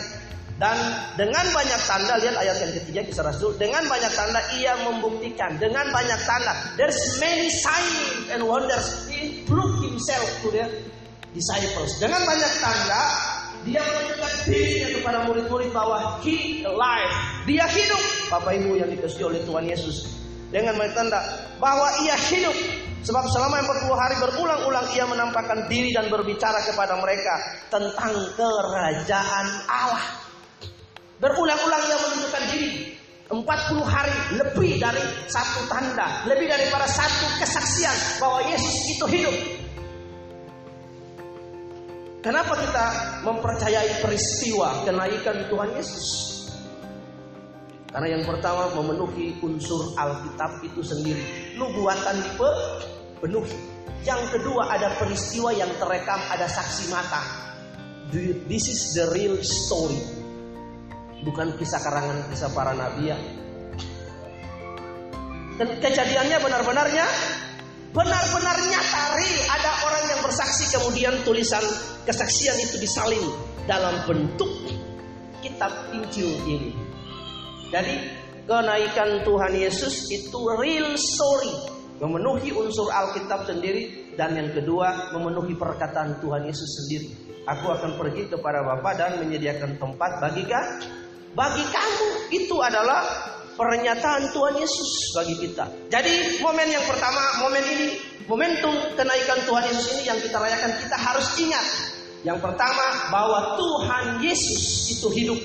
Dan 0.59 0.75
dengan 1.15 1.47
banyak 1.55 1.81
tanda, 1.87 2.19
lihat 2.19 2.35
ayat 2.35 2.57
yang 2.59 2.73
ketiga 2.83 3.01
kisah 3.07 3.31
Rasul, 3.31 3.55
dengan 3.55 3.87
banyak 3.87 4.11
tanda 4.11 4.43
ia 4.59 4.75
membuktikan, 4.83 5.55
dengan 5.55 5.87
banyak 5.95 6.19
tanda, 6.27 6.51
there's 6.75 6.99
many 7.23 7.47
signs 7.47 8.27
and 8.35 8.43
wonders. 8.43 9.07
He 9.07 9.47
proved 9.47 9.87
himself 9.87 10.27
to 10.43 10.51
the 10.51 10.67
disciples. 11.31 12.03
Dengan 12.03 12.27
banyak 12.27 12.53
tanda, 12.59 13.03
dia 13.69 13.85
menunjukkan 13.85 14.33
dirinya 14.49 14.89
kepada 14.97 15.19
murid-murid 15.29 15.71
bahwa 15.71 16.19
he 16.25 16.65
alive. 16.65 17.13
Dia 17.45 17.65
hidup. 17.69 18.03
Bapak 18.33 18.57
Ibu 18.57 18.81
yang 18.81 18.91
dikasih 18.91 19.29
oleh 19.29 19.41
Tuhan 19.45 19.65
Yesus. 19.69 20.09
Dengan 20.49 20.81
tanda 20.97 21.21
bahwa 21.61 21.93
ia 22.01 22.17
hidup. 22.17 22.57
Sebab 23.05 23.25
selama 23.31 23.63
40 23.63 23.95
hari 23.95 24.17
berulang-ulang 24.19 24.87
ia 24.97 25.05
menampakkan 25.07 25.71
diri 25.71 25.95
dan 25.95 26.11
berbicara 26.11 26.65
kepada 26.67 26.99
mereka 26.99 27.35
tentang 27.69 28.13
kerajaan 28.35 29.47
Allah. 29.71 30.05
Berulang-ulang 31.21 31.83
ia 31.85 31.99
menunjukkan 32.01 32.45
diri. 32.53 32.71
40 33.29 33.45
hari 33.85 34.41
lebih 34.41 34.81
dari 34.81 35.05
satu 35.29 35.69
tanda, 35.69 36.25
lebih 36.25 36.49
daripada 36.49 36.89
satu 36.89 37.29
kesaksian 37.37 38.17
bahwa 38.17 38.41
Yesus 38.49 38.97
itu 38.97 39.05
hidup. 39.05 39.37
Kenapa 42.29 42.61
kita 42.61 42.87
mempercayai 43.25 44.05
peristiwa 44.05 44.85
kenaikan 44.85 45.49
Tuhan 45.49 45.73
Yesus? 45.81 46.07
Karena 47.89 48.21
yang 48.21 48.29
pertama 48.29 48.69
memenuhi 48.77 49.41
unsur 49.41 49.97
Alkitab 49.97 50.61
itu 50.61 50.85
sendiri. 50.85 51.57
Nubuatan 51.57 52.21
dipenuhi. 52.21 53.57
Yang 54.05 54.37
kedua 54.37 54.77
ada 54.77 54.93
peristiwa 55.01 55.57
yang 55.57 55.73
terekam, 55.81 56.21
ada 56.29 56.45
saksi 56.45 56.93
mata. 56.93 57.25
This 58.45 58.69
is 58.69 58.93
the 58.93 59.09
real 59.09 59.41
story 59.41 60.29
bukan 61.25 61.57
kisah 61.59 61.81
karangan 61.83 62.29
kisah 62.31 62.51
para 62.53 62.77
nabi 62.77 63.11
ya. 63.11 63.19
Dan 65.59 65.81
kejadiannya 65.81 66.39
benar-benarnya 66.39 67.07
benar-benar 67.99 68.55
nyata 68.63 69.05
ada 69.51 69.73
orang 69.83 70.05
yang 70.07 70.21
bersaksi 70.23 70.71
kemudian 70.71 71.19
tulisan 71.27 71.63
kesaksian 72.07 72.55
itu 72.63 72.79
disalin 72.79 73.27
dalam 73.67 74.07
bentuk 74.07 74.47
kitab 75.43 75.75
Injil 75.91 76.31
ini. 76.47 76.71
Jadi 77.75 77.95
kenaikan 78.47 79.27
Tuhan 79.27 79.53
Yesus 79.59 80.07
itu 80.15 80.39
real 80.63 80.95
story 80.95 81.51
memenuhi 81.99 82.55
unsur 82.55 82.87
Alkitab 82.95 83.51
sendiri 83.51 84.15
dan 84.15 84.39
yang 84.39 84.55
kedua 84.55 85.11
memenuhi 85.19 85.59
perkataan 85.59 86.23
Tuhan 86.23 86.47
Yesus 86.47 86.71
sendiri. 86.79 87.11
Aku 87.51 87.67
akan 87.75 87.99
pergi 87.99 88.31
kepada 88.31 88.63
Bapa 88.63 88.95
dan 88.95 89.19
menyediakan 89.19 89.75
tempat 89.83 90.23
bagi 90.23 90.47
bagi 91.35 91.65
kamu 91.67 92.09
itu 92.31 92.57
adalah 92.63 93.05
pernyataan 93.59 94.31
Tuhan 94.31 94.55
Yesus 94.63 95.13
bagi 95.19 95.35
kita. 95.35 95.67
Jadi 95.91 96.39
momen 96.39 96.71
yang 96.71 96.87
pertama, 96.87 97.43
momen 97.43 97.65
ini, 97.67 97.87
momentum 98.31 98.71
kenaikan 98.95 99.43
Tuhan 99.43 99.67
Yesus 99.67 99.99
ini 99.99 100.03
yang 100.07 100.19
kita 100.23 100.39
rayakan 100.39 100.79
kita 100.79 100.95
harus 100.95 101.27
ingat. 101.43 101.67
Yang 102.23 102.39
pertama 102.39 103.11
bahwa 103.11 103.59
Tuhan 103.59 104.23
Yesus 104.23 104.95
itu 104.95 105.11
hidup. 105.11 105.41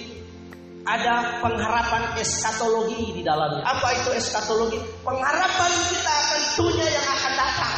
Ada 0.84 1.40
pengharapan 1.40 2.20
eskatologi 2.20 3.16
di 3.16 3.24
dalamnya. 3.24 3.64
Apa 3.64 4.04
itu 4.04 4.12
eskatologi? 4.20 4.76
Pengharapan 5.00 5.72
kita 5.88 6.12
akan 6.12 6.42
dunia 6.60 6.88
yang 6.92 7.08
akan 7.08 7.34
datang. 7.40 7.76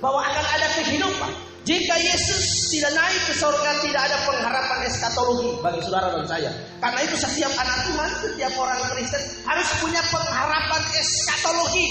Bahwa 0.00 0.24
akan 0.24 0.44
ada 0.56 0.68
kehidupan. 0.80 1.32
Jika 1.66 1.98
Yesus 1.98 2.70
tidak 2.70 2.94
naik 2.94 3.22
ke 3.26 3.34
surga, 3.42 3.82
tidak 3.82 4.06
ada 4.06 4.22
pengharapan 4.22 4.86
eskatologi 4.86 5.50
bagi 5.58 5.82
saudara 5.82 6.14
dan 6.14 6.22
saya. 6.30 6.50
Karena 6.78 7.00
itu 7.02 7.18
setiap 7.18 7.50
anak 7.58 7.90
Tuhan, 7.90 8.10
setiap 8.22 8.52
orang 8.54 8.78
Kristen 8.94 9.22
harus 9.42 9.68
punya 9.82 9.98
pengharapan 10.06 10.82
eskatologi. 10.94 11.86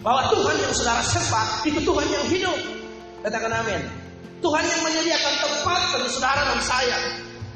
Bahwa 0.00 0.32
Tuhan 0.32 0.56
yang 0.64 0.72
saudara 0.72 1.04
sembah 1.04 1.46
itu 1.68 1.80
Tuhan 1.84 2.06
yang 2.08 2.24
hidup. 2.24 2.58
Katakan 3.20 3.52
amin. 3.52 3.84
Tuhan 4.40 4.64
yang 4.64 4.80
menyediakan 4.80 5.34
tempat 5.44 5.80
bagi 5.92 6.08
saudara 6.16 6.42
dan 6.56 6.60
saya. 6.64 6.98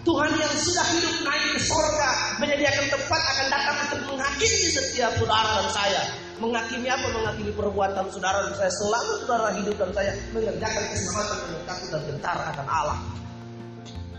Tuhan 0.04 0.30
yang 0.36 0.52
sudah 0.60 0.86
hidup 0.92 1.14
naik 1.24 1.56
ke 1.56 1.60
surga 1.64 2.10
menyediakan 2.36 2.84
tempat 2.92 3.20
akan 3.20 3.46
datang 3.48 3.76
untuk 3.88 4.00
menghakimi 4.12 4.68
setiap 4.76 5.12
saudara 5.16 5.64
dan 5.64 5.68
saya. 5.72 6.02
Menghakimi 6.40 6.88
apa? 6.88 7.06
Menghakimi 7.12 7.52
perbuatan 7.52 8.08
saudara 8.08 8.48
dan 8.48 8.54
saya 8.56 8.72
selama 8.72 9.12
saudara 9.20 9.48
hidup 9.60 9.76
dan 9.76 9.90
saya 9.92 10.12
mengerjakan 10.32 10.84
keselamatan 10.88 11.48
yang 11.52 11.64
takut 11.68 11.88
dan 11.92 12.02
gentar 12.08 12.36
akan 12.56 12.66
Allah. 12.66 12.98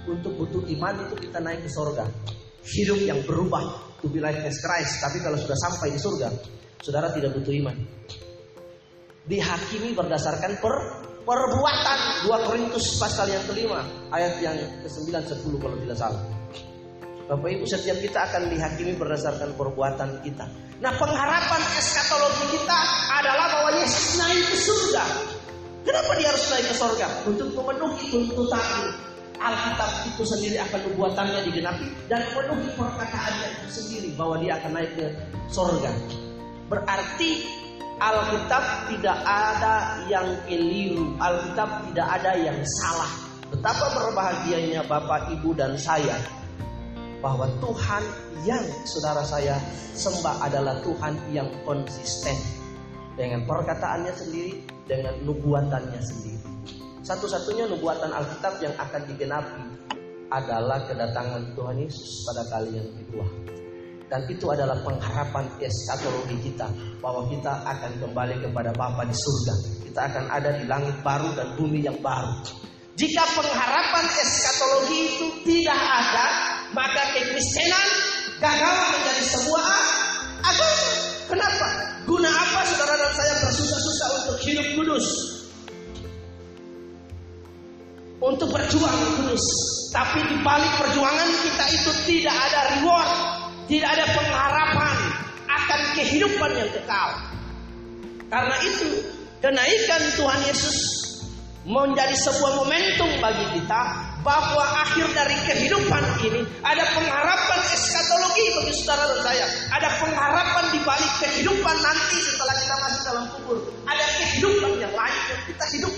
Untuk 0.05 0.33
butuh 0.37 0.61
iman 0.77 0.93
itu 1.09 1.15
kita 1.17 1.41
naik 1.41 1.65
ke 1.65 1.69
surga. 1.73 2.05
Hidup 2.61 2.99
yang 3.01 3.19
berubah 3.25 3.65
to 4.01 4.07
be 4.09 4.21
like 4.21 4.37
Christ. 4.37 5.01
Tapi 5.01 5.17
kalau 5.21 5.37
sudah 5.37 5.57
sampai 5.57 5.93
di 5.93 5.97
surga, 5.97 6.29
saudara 6.77 7.09
tidak 7.09 7.33
butuh 7.37 7.53
iman. 7.65 7.77
Dihakimi 9.25 9.97
berdasarkan 9.97 10.61
per 10.61 10.75
perbuatan 11.21 11.99
2 12.25 12.47
Korintus 12.49 12.97
pasal 12.97 13.29
yang 13.29 13.45
kelima 13.45 13.85
ayat 14.09 14.41
yang 14.41 14.57
ke-9 14.81 15.09
10 15.09 15.61
kalau 15.61 15.77
tidak 15.77 15.97
salah. 15.97 16.40
Bapak 17.31 17.47
Ibu 17.47 17.63
setiap 17.63 17.95
kita 18.03 18.27
akan 18.27 18.51
dihakimi 18.51 18.91
berdasarkan 18.99 19.55
perbuatan 19.55 20.19
kita. 20.19 20.43
Nah 20.83 20.91
pengharapan 20.99 21.63
eskatologi 21.79 22.59
kita 22.59 22.79
adalah 23.07 23.47
bahwa 23.55 23.71
Yesus 23.79 24.19
naik 24.19 24.51
ke 24.51 24.57
surga. 24.59 25.03
Kenapa 25.87 26.11
dia 26.19 26.27
harus 26.27 26.43
naik 26.51 26.67
ke 26.67 26.75
surga? 26.75 27.07
Untuk 27.23 27.55
memenuhi 27.55 28.03
tuntutan 28.11 28.67
Alkitab 29.39 30.11
itu 30.11 30.23
sendiri 30.27 30.59
akan 30.59 30.79
nubuatannya 30.91 31.39
digenapi 31.47 31.87
dan 32.11 32.19
memenuhi 32.35 32.67
perkataannya 32.75 33.47
itu 33.63 33.67
sendiri 33.79 34.09
bahwa 34.19 34.35
dia 34.43 34.59
akan 34.59 34.71
naik 34.75 34.91
ke 34.99 35.07
surga. 35.55 35.91
Berarti 36.67 37.47
Alkitab 37.95 38.91
tidak 38.91 39.17
ada 39.23 40.03
yang 40.11 40.27
keliru, 40.51 41.15
Alkitab 41.15 41.87
tidak 41.87 42.07
ada 42.11 42.31
yang 42.35 42.59
salah. 42.83 43.11
Betapa 43.47 43.87
berbahagianya 43.95 44.83
Bapak, 44.83 45.31
Ibu, 45.31 45.55
dan 45.55 45.79
saya 45.79 46.19
bahwa 47.21 47.45
Tuhan 47.61 48.03
yang 48.43 48.65
saudara 48.83 49.21
saya 49.21 49.55
sembah 49.93 50.41
adalah 50.49 50.81
Tuhan 50.81 51.13
yang 51.29 51.47
konsisten 51.63 52.33
dengan 53.13 53.45
perkataannya 53.45 54.13
sendiri, 54.17 54.65
dengan 54.89 55.13
nubuatannya 55.21 56.01
sendiri. 56.01 56.41
Satu-satunya 57.05 57.69
nubuatan 57.69 58.09
Alkitab 58.09 58.61
yang 58.61 58.73
akan 58.77 59.01
digenapi 59.05 59.63
adalah 60.33 60.81
kedatangan 60.89 61.53
Tuhan 61.53 61.77
Yesus 61.81 62.25
pada 62.25 62.43
kali 62.49 62.77
yang 62.77 62.89
kedua. 62.97 63.25
Dan 64.11 64.27
itu 64.27 64.43
adalah 64.51 64.75
pengharapan 64.83 65.47
eskatologi 65.63 66.51
kita 66.51 66.67
bahwa 66.99 67.31
kita 67.31 67.63
akan 67.63 67.91
kembali 67.95 68.43
kepada 68.43 68.75
Bapa 68.75 69.07
di 69.07 69.15
surga. 69.15 69.55
Kita 69.87 70.01
akan 70.11 70.25
ada 70.27 70.51
di 70.59 70.67
langit 70.67 70.99
baru 70.99 71.31
dan 71.31 71.55
bumi 71.55 71.79
yang 71.79 71.95
baru. 72.03 72.43
Jika 72.99 73.23
pengharapan 73.39 74.05
eskatologi 74.19 74.99
itu 75.15 75.27
tidak 75.47 75.79
ada, 75.79 76.50
maka 76.71 77.03
kekristenan 77.15 77.87
gagal 78.39 78.75
menjadi 78.95 79.23
sebuah 79.27 79.67
agama. 80.41 80.89
Kenapa? 81.27 81.67
Guna 82.07 82.27
apa 82.27 82.59
saudara 82.67 82.95
dan 82.97 83.11
saya 83.15 83.33
bersusah-susah 83.45 84.07
untuk 84.23 84.37
hidup 84.43 84.67
kudus? 84.75 85.07
Untuk 88.21 88.49
berjuang 88.51 88.97
kudus. 89.19 89.45
Tapi 89.91 90.23
di 90.27 90.37
balik 90.39 90.71
perjuangan 90.79 91.29
kita 91.43 91.65
itu 91.75 91.91
tidak 92.07 92.35
ada 92.35 92.59
reward, 92.75 93.11
tidak 93.67 93.89
ada 93.91 94.05
pengharapan 94.15 94.95
akan 95.51 95.81
kehidupan 95.99 96.51
yang 96.55 96.69
kekal. 96.71 97.09
Karena 98.31 98.57
itu 98.63 98.89
kenaikan 99.43 100.01
Tuhan 100.15 100.41
Yesus 100.47 100.77
menjadi 101.67 102.15
sebuah 102.15 102.63
momentum 102.63 103.11
bagi 103.19 103.45
kita 103.59 104.10
bahwa 104.21 104.63
akhir 104.85 105.09
dari 105.17 105.37
kehidupan 105.49 106.03
ini 106.21 106.41
ada 106.61 106.85
pengharapan 106.93 107.59
eskatologi 107.73 108.45
bagi 108.53 108.73
saudara 108.77 109.03
dan 109.09 109.19
saya. 109.25 109.45
Ada 109.73 109.89
pengharapan 109.97 110.65
di 110.69 110.79
balik 110.85 111.13
kehidupan 111.25 111.75
nanti 111.81 112.17
setelah 112.21 112.55
kita 112.57 112.75
masuk 112.77 113.01
dalam 113.05 113.25
kubur. 113.33 113.57
Ada 113.89 114.05
kehidupan 114.21 114.71
yang 114.77 114.93
lain 114.93 115.21
yang 115.29 115.41
kita 115.49 115.65
hidup 115.73 115.93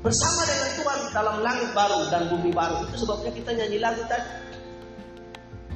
bersama 0.00 0.40
dengan 0.48 0.70
Tuhan 0.80 1.00
dalam 1.12 1.36
langit 1.44 1.68
baru 1.76 2.00
dan 2.08 2.22
bumi 2.32 2.50
baru. 2.56 2.88
Itu 2.88 3.04
sebabnya 3.04 3.30
kita 3.36 3.50
nyanyi 3.52 3.78
lagu 3.78 4.02
tadi. 4.08 4.48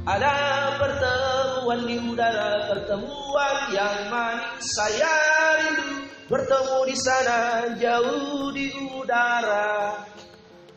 Ada 0.05 0.33
pertemuan 0.77 1.81
di 1.89 1.97
udara, 1.97 2.69
pertemuan 2.69 3.57
yang 3.73 4.13
manis 4.13 4.61
saya 4.77 5.17
rindu. 5.65 6.05
Bertemu 6.25 6.79
di 6.89 6.97
sana 6.97 7.41
jauh 7.77 8.49
di 8.53 8.69
udara. 9.01 9.93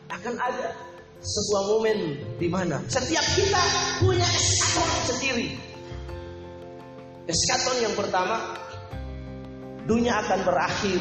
Akan 0.08 0.34
ada 0.40 0.72
sebuah 1.18 1.62
momen 1.74 1.98
di 2.38 2.48
mana 2.48 2.78
setiap 2.86 3.26
kita 3.34 3.62
punya 3.98 4.24
eskaton 4.24 4.90
sendiri. 5.10 5.48
Eskaton 7.28 7.76
yang 7.84 7.92
pertama, 7.92 8.56
dunia 9.84 10.16
akan 10.24 10.40
berakhir 10.48 11.00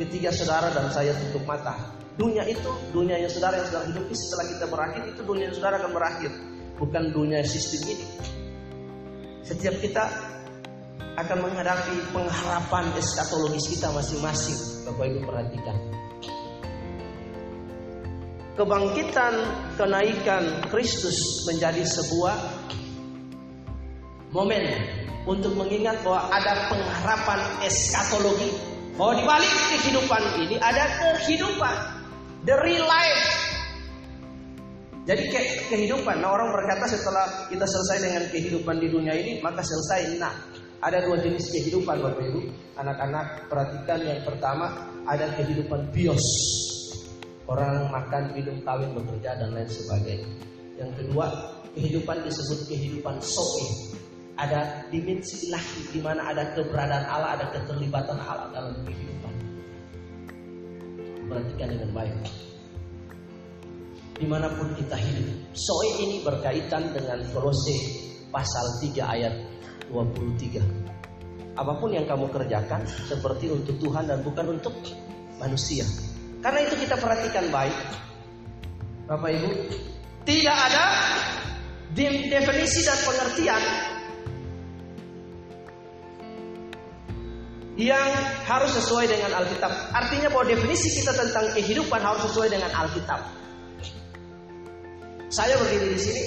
ketika 0.00 0.32
saudara 0.32 0.72
dan 0.72 0.88
saya 0.88 1.12
tutup 1.28 1.44
mata. 1.44 1.76
Dunia 2.18 2.42
itu, 2.50 2.70
dunia 2.90 3.14
yang 3.20 3.30
saudara 3.30 3.62
yang 3.62 3.68
sedang 3.70 3.86
hidup 3.94 4.04
setelah 4.10 4.46
kita 4.50 4.66
berakhir 4.66 5.02
itu 5.06 5.20
dunia 5.22 5.44
yang 5.50 5.54
saudara 5.54 5.78
akan 5.78 5.92
berakhir 5.94 6.30
bukan 6.78 7.02
dunia 7.14 7.42
sistem 7.46 7.94
ini. 7.94 8.06
Setiap 9.46 9.74
kita 9.78 10.04
akan 11.18 11.38
menghadapi 11.42 12.14
pengharapan 12.14 12.84
eskatologis 12.94 13.66
kita 13.70 13.90
masing-masing. 13.90 14.58
Bapak 14.86 15.04
Ibu 15.10 15.20
perhatikan. 15.26 15.87
Kebangkitan 18.58 19.34
kenaikan 19.78 20.66
Kristus 20.66 21.46
menjadi 21.46 21.86
sebuah 21.86 22.34
momen 24.34 24.66
untuk 25.30 25.54
mengingat 25.54 26.02
bahwa 26.02 26.26
ada 26.34 26.66
pengharapan 26.66 27.40
eskatologi. 27.62 28.50
Bahwa 28.98 29.14
di 29.14 29.22
balik 29.22 29.54
kehidupan 29.78 30.22
ini 30.42 30.56
ada 30.58 30.90
kehidupan. 30.98 31.76
The 32.42 32.58
real 32.58 32.82
life 32.82 33.48
jadi 35.08 35.24
ke 35.32 35.40
kehidupan, 35.72 36.20
nah 36.20 36.36
orang 36.36 36.52
berkata 36.52 36.84
setelah 36.84 37.48
kita 37.48 37.64
selesai 37.64 37.98
dengan 38.04 38.22
kehidupan 38.28 38.76
di 38.76 38.92
dunia 38.92 39.16
ini, 39.16 39.40
maka 39.40 39.64
selesai. 39.64 40.20
Nah, 40.20 40.36
ada 40.84 41.00
dua 41.00 41.16
jenis 41.16 41.48
kehidupan 41.48 41.96
Bapak 41.96 42.28
Ibu. 42.28 42.44
Anak-anak 42.76 43.48
perhatikan 43.48 44.04
yang 44.04 44.20
pertama 44.20 44.68
ada 45.08 45.32
kehidupan 45.32 45.88
bios. 45.96 46.20
Orang 47.48 47.88
makan, 47.88 48.36
minum, 48.36 48.60
kawin, 48.60 48.92
bekerja 48.92 49.40
dan 49.40 49.56
lain 49.56 49.66
sebagainya. 49.66 50.28
Yang 50.76 50.90
kedua, 51.00 51.26
kehidupan 51.72 52.20
disebut 52.28 52.60
kehidupan 52.68 53.16
soe. 53.24 53.96
Ada 54.38 54.86
dimensi 54.92 55.50
ilahi 55.50 55.80
di 55.90 56.00
mana 56.04 56.28
ada 56.28 56.54
keberadaan 56.54 57.08
Allah, 57.08 57.40
ada 57.40 57.46
keterlibatan 57.50 58.20
Allah 58.20 58.52
dalam 58.54 58.76
kehidupan. 58.84 59.34
Perhatikan 61.26 61.68
dengan 61.74 61.90
baik 61.96 62.14
di 64.18 64.26
mana 64.26 64.50
pun 64.50 64.74
kita 64.74 64.98
hidup. 64.98 65.30
Soe 65.54 65.88
ini 66.02 66.26
berkaitan 66.26 66.90
dengan 66.90 67.22
Kolose 67.30 67.78
pasal 68.34 68.82
3 68.82 69.14
ayat 69.14 69.34
23. 69.94 70.58
Apa 71.54 71.72
pun 71.78 71.90
yang 71.90 72.06
kamu 72.06 72.30
kerjakan 72.30 72.86
seperti 72.86 73.50
untuk 73.50 73.78
Tuhan 73.78 74.10
dan 74.10 74.22
bukan 74.22 74.58
untuk 74.58 74.74
manusia. 75.38 75.86
Karena 76.38 76.60
itu 76.62 76.74
kita 76.78 76.96
perhatikan 76.98 77.50
baik. 77.50 77.76
Bapak 79.08 79.30
Ibu, 79.34 79.50
tidak 80.28 80.56
ada 80.68 80.84
definisi 81.96 82.84
dan 82.84 82.98
pengertian 83.02 83.62
yang 87.78 88.10
harus 88.44 88.74
sesuai 88.74 89.06
dengan 89.06 89.38
Alkitab. 89.38 89.72
Artinya 89.94 90.28
bahwa 90.34 90.50
definisi 90.50 90.98
kita 90.98 91.14
tentang 91.14 91.46
kehidupan 91.54 92.02
harus 92.02 92.26
sesuai 92.26 92.50
dengan 92.50 92.74
Alkitab. 92.74 93.22
Saya 95.30 95.54
berdiri 95.62 95.94
di 95.94 96.00
sini. 96.02 96.24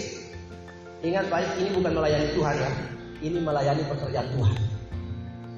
Ingat 1.02 1.28
baik, 1.28 1.58
ini 1.60 1.70
bukan 1.76 1.92
melayani 1.98 2.30
Tuhan 2.38 2.56
ya. 2.56 2.72
Ini 3.22 3.38
melayani 3.42 3.84
pekerjaan 3.90 4.28
Tuhan. 4.32 4.56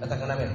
Katakan 0.03 0.27
amin. 0.33 0.49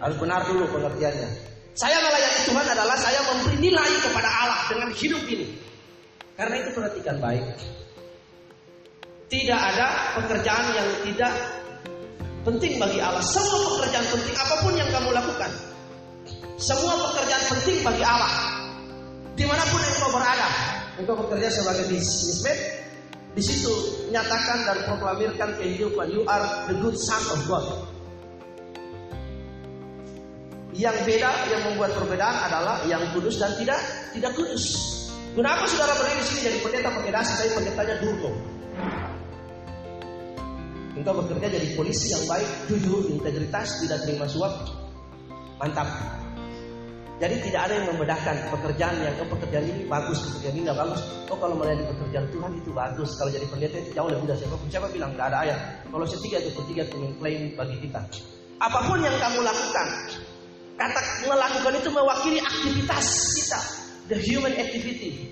Harus 0.00 0.16
benar 0.16 0.40
dulu 0.48 0.64
pengertiannya. 0.70 1.49
Saya 1.74 1.96
melayani 2.02 2.40
Tuhan 2.50 2.66
adalah 2.66 2.96
saya 2.98 3.20
memberi 3.30 3.56
nilai 3.62 3.90
kepada 4.02 4.28
Allah 4.28 4.60
dengan 4.70 4.90
hidup 4.90 5.22
ini. 5.30 5.46
Karena 6.34 6.54
itu 6.58 6.70
perhatikan 6.74 7.16
baik. 7.20 7.44
Tidak 9.30 9.60
ada 9.60 10.18
pekerjaan 10.18 10.66
yang 10.74 10.88
tidak 11.06 11.32
penting 12.42 12.80
bagi 12.80 12.98
Allah. 12.98 13.22
Semua 13.22 13.78
pekerjaan 13.78 14.06
penting 14.10 14.34
apa 14.34 14.54
pun 14.64 14.72
yang 14.74 14.90
kamu 14.90 15.08
lakukan. 15.14 15.50
Semua 16.58 16.94
pekerjaan 17.10 17.44
penting 17.54 17.78
bagi 17.86 18.04
Allah. 18.04 18.32
Di 19.38 19.44
mana 19.46 19.62
pun 19.70 19.80
engkau 19.80 20.10
berada 20.12 20.70
engkau 21.00 21.16
bekerja 21.16 21.48
sebagai 21.48 21.88
businessman, 21.88 22.58
di 23.32 23.42
situ 23.42 23.72
nyatakan 24.12 24.68
dan 24.68 24.78
proklamirkan 24.84 25.56
kehidupan 25.56 26.12
you 26.12 26.22
are 26.28 26.44
the 26.68 26.76
good 26.84 26.94
son 27.00 27.22
of 27.32 27.40
God. 27.48 27.64
Yang 30.70 30.96
beda, 31.02 31.30
yang 31.50 31.62
membuat 31.66 31.90
perbedaan 31.98 32.36
adalah 32.46 32.82
yang 32.86 33.02
kudus 33.10 33.42
dan 33.42 33.50
tidak 33.58 33.80
tidak 34.14 34.32
kudus. 34.38 34.64
Kenapa 35.34 35.66
saudara 35.66 35.94
berdiri 35.98 36.22
di 36.22 36.26
sini 36.26 36.40
jadi 36.46 36.58
pendeta 36.62 36.88
pakai 36.90 37.12
dasi 37.14 37.32
tapi 37.38 37.50
pendetanya 37.54 37.94
durko? 38.02 38.30
Engkau 40.98 41.14
bekerja 41.22 41.46
jadi 41.48 41.68
polisi 41.78 42.12
yang 42.12 42.26
baik, 42.26 42.48
jujur, 42.66 43.02
integritas, 43.08 43.78
tidak 43.86 43.98
terima 44.04 44.26
suap. 44.26 44.52
Mantap. 45.62 45.86
Jadi 47.20 47.36
tidak 47.46 47.68
ada 47.68 47.74
yang 47.76 47.86
membedakan 47.92 48.36
pekerjaan 48.48 48.96
yang 48.96 49.12
oh, 49.20 49.28
pekerjaan 49.28 49.64
ini 49.68 49.84
bagus, 49.84 50.24
pekerjaan 50.24 50.54
ini 50.56 50.62
nggak 50.64 50.78
bagus. 50.80 51.00
Oh 51.28 51.36
kalau 51.36 51.52
melayani 51.52 51.84
pekerjaan 51.84 52.26
Tuhan 52.32 52.50
itu 52.56 52.70
bagus. 52.72 53.10
Kalau 53.20 53.30
jadi 53.30 53.46
pendeta 53.46 53.76
itu 53.76 53.90
jauh 53.92 54.08
lebih 54.08 54.24
mudah. 54.24 54.36
Siapa, 54.40 54.56
siapa 54.72 54.86
bilang 54.88 55.12
nggak 55.12 55.28
ada 55.28 55.38
ayat. 55.44 55.58
Kalau 55.92 56.06
setiga 56.08 56.36
itu 56.40 56.50
ketiga 56.64 56.82
itu 56.88 56.96
mengklaim 56.96 57.42
bagi 57.60 57.76
kita. 57.84 58.00
Apa 58.60 58.78
pun 58.88 58.98
yang 59.04 59.16
kamu 59.20 59.40
lakukan, 59.40 59.86
kata 60.80 61.00
melakukan 61.28 61.72
itu 61.76 61.88
mewakili 61.92 62.40
aktivitas 62.40 63.06
kita, 63.36 63.60
the 64.08 64.16
human 64.16 64.56
activity. 64.56 65.28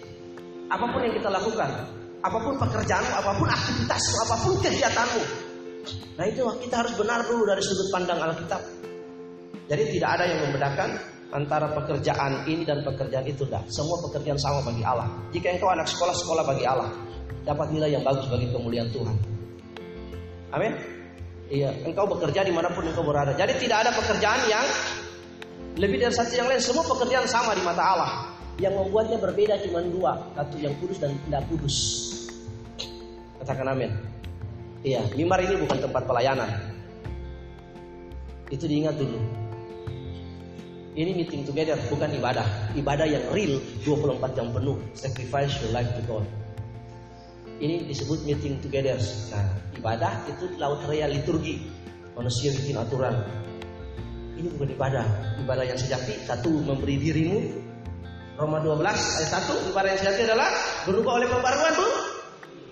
Apa 0.68 0.84
pun 0.92 1.00
yang 1.00 1.16
kita 1.16 1.32
lakukan, 1.32 1.88
apa 2.20 2.36
pun 2.36 2.54
pekerjaanmu, 2.60 3.12
apa 3.16 3.32
pun 3.32 3.48
aktivitasmu, 3.48 4.16
apa 4.28 4.34
pun 4.44 4.52
kegiatanmu. 4.60 5.22
Nah 6.20 6.24
itu 6.28 6.44
kita 6.68 6.84
harus 6.84 6.92
benar 7.00 7.24
dulu 7.24 7.48
dari 7.48 7.64
sudut 7.64 7.88
pandang 7.88 8.20
Alkitab. 8.20 8.60
Jadi 9.72 9.82
tidak 9.96 10.20
ada 10.20 10.24
yang 10.28 10.38
membedakan 10.44 11.00
antara 11.32 11.72
pekerjaan 11.72 12.44
ini 12.44 12.68
dan 12.68 12.84
pekerjaan 12.84 13.24
itu 13.24 13.48
dah. 13.48 13.64
Semua 13.72 13.96
pekerjaan 14.04 14.36
sama 14.36 14.60
bagi 14.60 14.84
Allah. 14.84 15.08
Jika 15.32 15.56
engkau 15.56 15.72
anak 15.72 15.88
sekolah, 15.88 16.12
sekolah 16.12 16.44
bagi 16.44 16.68
Allah. 16.68 16.92
Dapat 17.48 17.72
nilai 17.72 17.96
yang 17.96 18.04
bagus 18.04 18.28
bagi 18.28 18.52
kemuliaan 18.52 18.92
Tuhan. 18.92 19.16
Amin. 20.52 20.72
Iya, 21.48 21.72
engkau 21.88 22.04
bekerja 22.04 22.44
di 22.44 22.52
mana 22.52 22.68
pun 22.68 22.84
engkau 22.84 23.00
berada. 23.00 23.32
Jadi 23.32 23.56
tidak 23.56 23.88
ada 23.88 23.90
pekerjaan 23.96 24.40
yang 24.52 24.64
lebih 25.78 26.02
dari 26.02 26.14
satu 26.14 26.34
yang 26.34 26.50
lain. 26.50 26.58
Semua 26.58 26.84
pekerjaan 26.84 27.24
sama 27.30 27.54
di 27.54 27.62
mata 27.62 27.82
Allah. 27.82 28.12
Yang 28.58 28.74
membuatnya 28.82 29.18
berbeda 29.22 29.54
cuma 29.62 29.80
dua. 29.86 30.12
Satu 30.34 30.58
yang 30.58 30.74
kudus 30.82 30.98
dan 30.98 31.14
tidak 31.26 31.46
kudus. 31.46 31.76
Katakan 33.38 33.70
amin. 33.70 33.94
Iya, 34.82 35.06
mimbar 35.14 35.38
ini 35.46 35.54
bukan 35.62 35.78
tempat 35.78 36.02
pelayanan. 36.06 36.50
Itu 38.50 38.66
diingat 38.66 38.98
dulu. 38.98 39.18
Ini 40.98 41.14
meeting 41.14 41.46
together 41.46 41.78
bukan 41.86 42.10
ibadah. 42.18 42.74
Ibadah 42.74 43.06
yang 43.06 43.24
real 43.30 43.62
24 43.86 44.34
jam 44.34 44.50
penuh. 44.50 44.82
Sacrifice 44.98 45.54
your 45.62 45.70
life 45.70 45.86
to 45.94 46.02
God. 46.10 46.26
Ini 47.62 47.86
disebut 47.86 48.26
meeting 48.26 48.58
together. 48.58 48.98
Nah, 49.30 49.46
ibadah 49.78 50.26
itu 50.26 50.58
laut 50.58 50.82
rea 50.90 51.06
liturgi. 51.06 51.62
Manusia 52.18 52.50
bikin 52.50 52.82
aturan. 52.82 53.14
Ini 54.38 54.48
bukan 54.54 54.70
ibadah. 54.70 55.04
Ibadah 55.42 55.64
yang 55.66 55.78
sejati 55.78 56.14
satu 56.22 56.62
memberi 56.62 56.94
dirimu. 56.94 57.66
Roma 58.38 58.62
12 58.62 58.86
ayat 58.86 59.30
1 59.34 59.74
ibadah 59.74 59.88
yang 59.90 60.00
sejati 60.06 60.20
adalah 60.30 60.46
berubah 60.86 61.18
oleh 61.18 61.26
pembaruan 61.26 61.74
bu. 61.74 61.88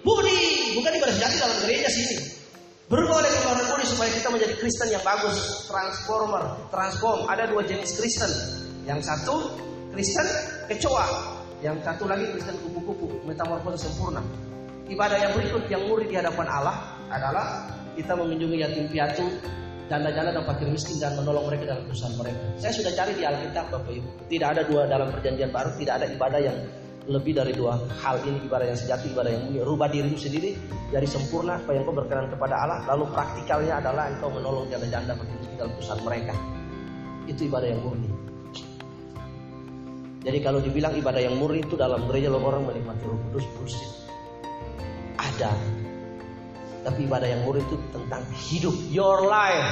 Budi, 0.07 0.39
bukan 0.79 0.95
ibadah 0.95 1.15
sejati 1.19 1.35
dalam 1.43 1.59
gereja 1.67 1.89
sini. 1.91 2.17
Berubah 2.87 3.19
oleh 3.19 3.31
keluaran 3.35 3.67
budi 3.67 3.83
supaya 3.91 4.15
kita 4.15 4.31
menjadi 4.31 4.55
Kristen 4.63 4.95
yang 4.95 5.03
bagus, 5.03 5.67
transformer, 5.67 6.71
transform. 6.71 7.27
Ada 7.27 7.51
dua 7.51 7.67
jenis 7.67 7.99
Kristen. 7.99 8.31
Yang 8.87 9.11
satu 9.11 9.59
Kristen 9.91 10.23
kecoa, 10.71 11.07
yang 11.67 11.83
satu 11.83 12.07
lagi 12.07 12.31
Kristen 12.31 12.55
kupu-kupu, 12.63 13.27
metamorfosis 13.27 13.91
sempurna. 13.91 14.23
Ibadah 14.87 15.19
yang 15.19 15.35
berikut 15.35 15.67
yang 15.67 15.83
murid 15.91 16.07
di 16.07 16.15
hadapan 16.15 16.47
Allah 16.47 16.95
adalah 17.11 17.75
kita 17.99 18.15
mengunjungi 18.15 18.63
yatim 18.63 18.87
piatu, 18.87 19.27
janda-janda 19.87 20.31
dan 20.35 20.45
fakir 20.45 20.69
miskin 20.71 20.99
dan 20.99 21.15
menolong 21.15 21.47
mereka 21.47 21.75
dalam 21.75 21.83
kesusahan 21.87 22.15
mereka. 22.19 22.43
Saya 22.59 22.73
sudah 22.75 22.93
cari 22.95 23.13
di 23.15 23.23
Alkitab 23.23 23.67
Bapak 23.71 23.93
Ibu. 23.95 24.09
Tidak 24.27 24.49
ada 24.51 24.63
dua 24.67 24.83
dalam 24.91 25.09
perjanjian 25.15 25.51
baru, 25.55 25.71
tidak 25.79 25.95
ada 26.03 26.07
ibadah 26.11 26.41
yang 26.43 26.59
lebih 27.07 27.39
dari 27.39 27.55
dua 27.55 27.79
hal 28.03 28.19
ini 28.27 28.51
ibadah 28.51 28.67
yang 28.67 28.75
sejati 28.75 29.15
ibadah 29.15 29.31
yang 29.31 29.47
murni 29.47 29.63
rubah 29.63 29.87
dirimu 29.87 30.19
sendiri 30.19 30.59
jadi 30.91 31.07
sempurna 31.07 31.55
supaya 31.63 31.79
engkau 31.79 31.95
berkenan 31.95 32.27
kepada 32.27 32.55
Allah. 32.59 32.83
Lalu 32.95 33.05
praktikalnya 33.15 33.79
adalah 33.79 34.11
engkau 34.11 34.31
menolong 34.31 34.67
janda-janda 34.67 35.15
fakir 35.15 35.37
miskin 35.39 35.57
dalam 35.59 35.73
kesusahan 35.79 36.03
mereka. 36.03 36.35
Itu 37.31 37.41
ibadah 37.47 37.69
yang 37.71 37.81
murni. 37.83 38.11
Jadi 40.27 40.39
kalau 40.43 40.59
dibilang 40.59 40.95
ibadah 40.99 41.23
yang 41.23 41.39
murni 41.39 41.63
itu 41.63 41.79
dalam 41.79 42.03
gereja 42.11 42.27
lo 42.27 42.43
orang 42.43 42.67
menikmati 42.67 43.07
roh 43.07 43.19
kudus 43.31 43.47
bullshit. 43.55 43.91
Ada 45.23 45.55
tapi 46.87 47.03
ibadah 47.03 47.27
yang 47.27 47.43
murni 47.43 47.67
itu 47.67 47.75
tentang 47.91 48.23
hidup, 48.31 48.75
your 48.95 49.27
life. 49.27 49.67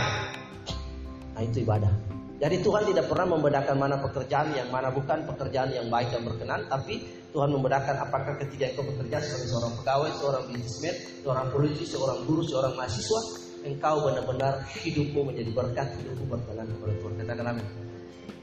Nah 1.38 1.46
itu 1.46 1.62
ibadah. 1.62 1.94
Jadi 2.42 2.66
Tuhan 2.66 2.83
tidak 2.90 3.07
pernah 3.07 3.38
membedakan 3.38 3.79
mana 3.79 4.03
pekerjaan 4.03 4.50
yang 4.59 4.66
mana 4.74 4.90
bukan 4.90 5.22
pekerjaan 5.22 5.70
yang 5.70 5.87
baik 5.87 6.11
dan 6.11 6.27
berkenan, 6.27 6.66
tapi 6.66 7.07
Tuhan 7.31 7.55
membedakan 7.55 8.03
apakah 8.03 8.35
ketika 8.42 8.74
engkau 8.74 8.83
bekerja 8.90 9.22
sebagai 9.22 9.46
seorang 9.46 9.72
pegawai, 9.79 10.11
seorang 10.18 10.42
bisnismen, 10.50 10.94
seorang 11.22 11.46
polisi, 11.55 11.87
seorang 11.87 12.18
guru, 12.27 12.42
seorang 12.42 12.74
mahasiswa, 12.74 13.20
engkau 13.62 13.96
benar-benar 14.03 14.66
hidupmu 14.83 15.31
menjadi 15.31 15.50
berkat, 15.55 15.87
hidupmu 16.03 16.27
berkenan 16.35 16.66
kepada 16.66 16.92
Tuhan. 16.98 17.12
Katakan 17.22 17.46
amin. 17.55 17.66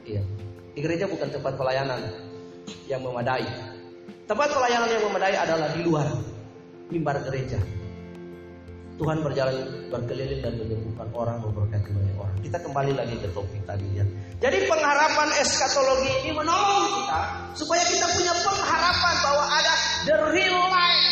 Iya. 0.08 0.22
Di 0.72 0.80
gereja 0.80 1.06
bukan 1.12 1.28
tempat 1.28 1.60
pelayanan 1.60 2.00
yang 2.88 3.04
memadai. 3.04 3.44
Tempat 4.24 4.50
pelayanan 4.56 4.88
yang 4.88 5.04
memadai 5.04 5.36
adalah 5.36 5.68
di 5.76 5.82
luar 5.84 6.08
mimbar 6.88 7.20
gereja. 7.28 7.60
Tuhan 9.02 9.18
berjalan 9.26 9.90
berkeliling 9.90 10.46
dan 10.46 10.62
menyembuhkan 10.62 11.10
orang, 11.18 11.42
memberkati 11.42 11.90
banyak 11.90 12.16
orang. 12.22 12.38
Kita 12.46 12.58
kembali 12.62 12.94
lagi 12.94 13.18
ke 13.18 13.34
topik 13.34 13.66
tadi 13.66 13.98
ya. 13.98 14.06
Jadi 14.38 14.70
pengharapan 14.70 15.30
eskatologi 15.42 16.12
ini 16.22 16.38
menolong 16.38 16.86
kita 17.02 17.22
supaya 17.58 17.82
kita 17.82 18.06
punya 18.14 18.30
pengharapan 18.46 19.16
bahwa 19.26 19.46
ada 19.58 19.74
the 20.06 20.18
real 20.38 20.62
life, 20.70 21.06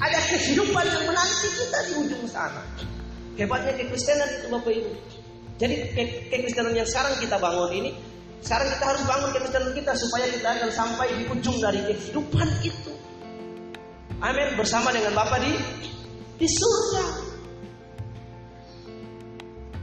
ada 0.00 0.16
kehidupan 0.24 0.88
yang 0.88 1.04
menanti 1.04 1.48
kita 1.52 1.78
di 1.84 1.92
ujung 2.00 2.24
sana. 2.32 2.64
Hebatnya 3.36 3.76
kekristenan 3.76 4.28
itu 4.40 4.46
Bapak 4.48 4.72
Ibu. 4.72 4.92
Jadi 5.60 5.74
kekristenan 6.32 6.72
yang 6.72 6.88
sekarang 6.88 7.12
kita 7.20 7.36
bangun 7.36 7.70
ini, 7.76 7.90
sekarang 8.40 8.72
kita 8.72 8.84
harus 8.88 9.02
bangun 9.04 9.30
kekristenan 9.36 9.72
kita 9.76 9.92
supaya 10.00 10.24
kita 10.32 10.48
akan 10.48 10.70
sampai 10.72 11.12
di 11.12 11.28
ujung 11.28 11.60
dari 11.60 11.92
kehidupan 11.92 12.48
itu. 12.64 12.92
Amin. 14.24 14.56
Bersama 14.56 14.88
dengan 14.96 15.12
Bapak 15.12 15.44
di 15.44 15.52
di 16.38 16.46
surga. 16.46 17.04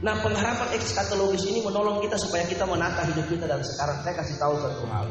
Nah 0.00 0.16
pengharapan 0.20 0.68
ekskatologis 0.76 1.44
ini 1.48 1.64
menolong 1.64 2.04
kita 2.04 2.16
supaya 2.20 2.44
kita 2.48 2.64
menata 2.68 3.04
hidup 3.08 3.28
kita 3.28 3.48
dan 3.48 3.60
sekarang 3.64 3.96
saya 4.04 4.14
kasih 4.16 4.36
tahu 4.36 4.54
satu 4.60 4.84
hal 4.92 5.06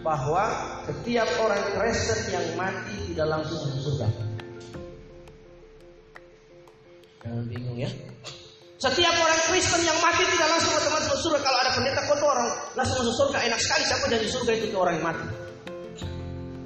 bahwa 0.00 0.44
setiap 0.86 1.28
orang 1.42 1.62
Kristen 1.76 2.20
yang 2.32 2.46
mati 2.56 2.94
tidak 3.10 3.26
langsung 3.26 3.58
masuk 3.68 3.80
surga. 3.90 4.06
Jangan 7.20 7.44
bingung 7.52 7.76
ya. 7.76 7.90
Setiap 8.80 9.12
orang 9.12 9.40
Kristen 9.44 9.82
yang 9.84 9.98
mati 10.00 10.24
tidak 10.24 10.48
langsung 10.56 10.72
otomatis 10.72 11.04
masuk 11.12 11.20
surga. 11.28 11.38
Kalau 11.44 11.58
ada 11.60 11.72
pendeta 11.76 12.02
kota 12.08 12.24
orang 12.24 12.48
langsung 12.72 12.96
masuk 13.04 13.14
surga 13.18 13.38
enak 13.44 13.60
sekali. 13.60 13.82
Siapa 13.84 14.06
dari 14.08 14.26
surga 14.30 14.52
itu 14.56 14.66
ke 14.72 14.76
orang 14.78 14.94
yang 14.96 15.06
mati? 15.10 15.26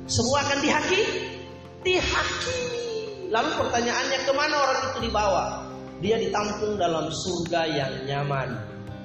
Semua 0.07 0.47
akan 0.47 0.59
dihakimi, 0.63 1.07
dihakimi. 1.83 2.94
Lalu 3.33 3.51
pertanyaannya 3.57 4.19
ke 4.25 4.33
mana 4.37 4.55
orang 4.59 4.79
itu 4.93 4.99
dibawa? 5.09 5.45
Dia 6.03 6.17
ditampung 6.21 6.77
dalam 6.77 7.09
surga 7.09 7.61
yang 7.71 7.93
nyaman. 8.05 8.49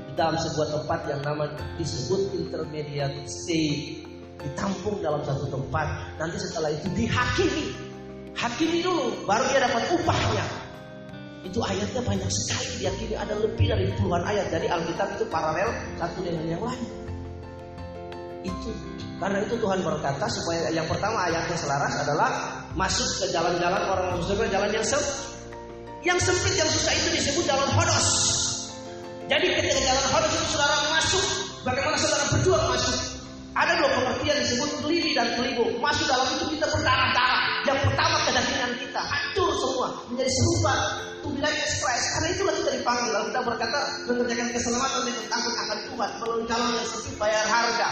Di 0.10 0.14
dalam 0.18 0.36
sebuah 0.36 0.68
tempat 0.80 1.00
yang 1.08 1.22
nama 1.24 1.48
disebut 1.80 2.36
intermediate 2.36 3.24
state. 3.30 4.04
Ditampung 4.40 5.00
dalam 5.00 5.24
satu 5.24 5.48
tempat. 5.48 5.88
Nanti 6.20 6.38
setelah 6.40 6.72
itu 6.72 6.88
dihakimi. 6.96 7.76
Hakimi 8.36 8.80
dulu, 8.80 9.28
baru 9.28 9.44
dia 9.52 9.68
dapat 9.68 9.84
upahnya. 10.00 10.46
Itu 11.44 11.64
ayatnya 11.64 12.04
banyak 12.04 12.28
sekali 12.28 12.84
diyakini 12.84 13.16
ada 13.16 13.36
lebih 13.40 13.72
dari 13.72 13.88
puluhan 13.96 14.24
ayat. 14.28 14.52
Jadi 14.52 14.68
Alkitab 14.68 15.16
itu 15.16 15.26
paralel 15.32 15.72
satu 15.96 16.20
dengan 16.20 16.46
yang 16.48 16.64
lain. 16.64 16.88
Itu 18.44 18.72
karena 19.20 19.44
itu 19.44 19.56
Tuhan 19.60 19.84
berkata 19.84 20.26
supaya 20.32 20.72
yang 20.72 20.88
pertama 20.88 21.28
ayatnya 21.28 21.58
selaras 21.60 21.94
adalah 22.08 22.59
masuk 22.78 23.08
ke 23.22 23.26
jalan-jalan 23.34 23.82
orang 23.90 24.18
muslim 24.18 24.38
jalan 24.50 24.70
yang 24.70 24.86
sempit. 24.86 25.18
Yang 26.06 26.20
sempit 26.32 26.54
yang 26.56 26.70
susah 26.70 26.94
itu 26.96 27.10
disebut 27.18 27.44
jalan 27.50 27.70
hodos. 27.76 28.08
Jadi 29.30 29.46
ketika 29.58 29.80
jalan 29.84 30.06
hodos 30.16 30.32
itu 30.34 30.46
saudara 30.56 30.78
masuk, 30.94 31.26
bagaimana 31.66 31.98
saudara 31.98 32.26
berjuang 32.34 32.66
masuk? 32.72 32.98
Ada 33.58 33.72
dua 33.76 33.90
pengertian 33.92 34.38
disebut 34.46 34.70
kelili 34.80 35.12
dan 35.12 35.28
kelibu. 35.36 35.76
Masuk 35.84 36.06
dalam 36.08 36.28
itu 36.38 36.46
kita 36.56 36.66
berdarah-darah. 36.72 37.44
Yang 37.68 37.80
pertama 37.92 38.16
kedagingan 38.24 38.72
kita 38.80 39.02
hancur 39.04 39.50
semua 39.60 39.88
menjadi 40.08 40.32
serupa 40.32 40.74
be 41.20 41.38
like 41.44 41.60
Karena 41.84 42.28
itulah 42.32 42.54
kita 42.56 42.72
dipanggil. 42.80 43.12
Lalu 43.12 43.26
kita 43.36 43.42
berkata 43.44 43.80
mengerjakan 44.08 44.48
keselamatan 44.56 45.02
dengan 45.04 45.26
takut 45.28 45.54
akan 45.60 45.78
Tuhan 45.92 46.10
melalui 46.24 46.46
jalan 46.48 46.70
yang 46.80 46.88
sempit 46.88 47.16
bayar 47.20 47.46
harga 47.52 47.90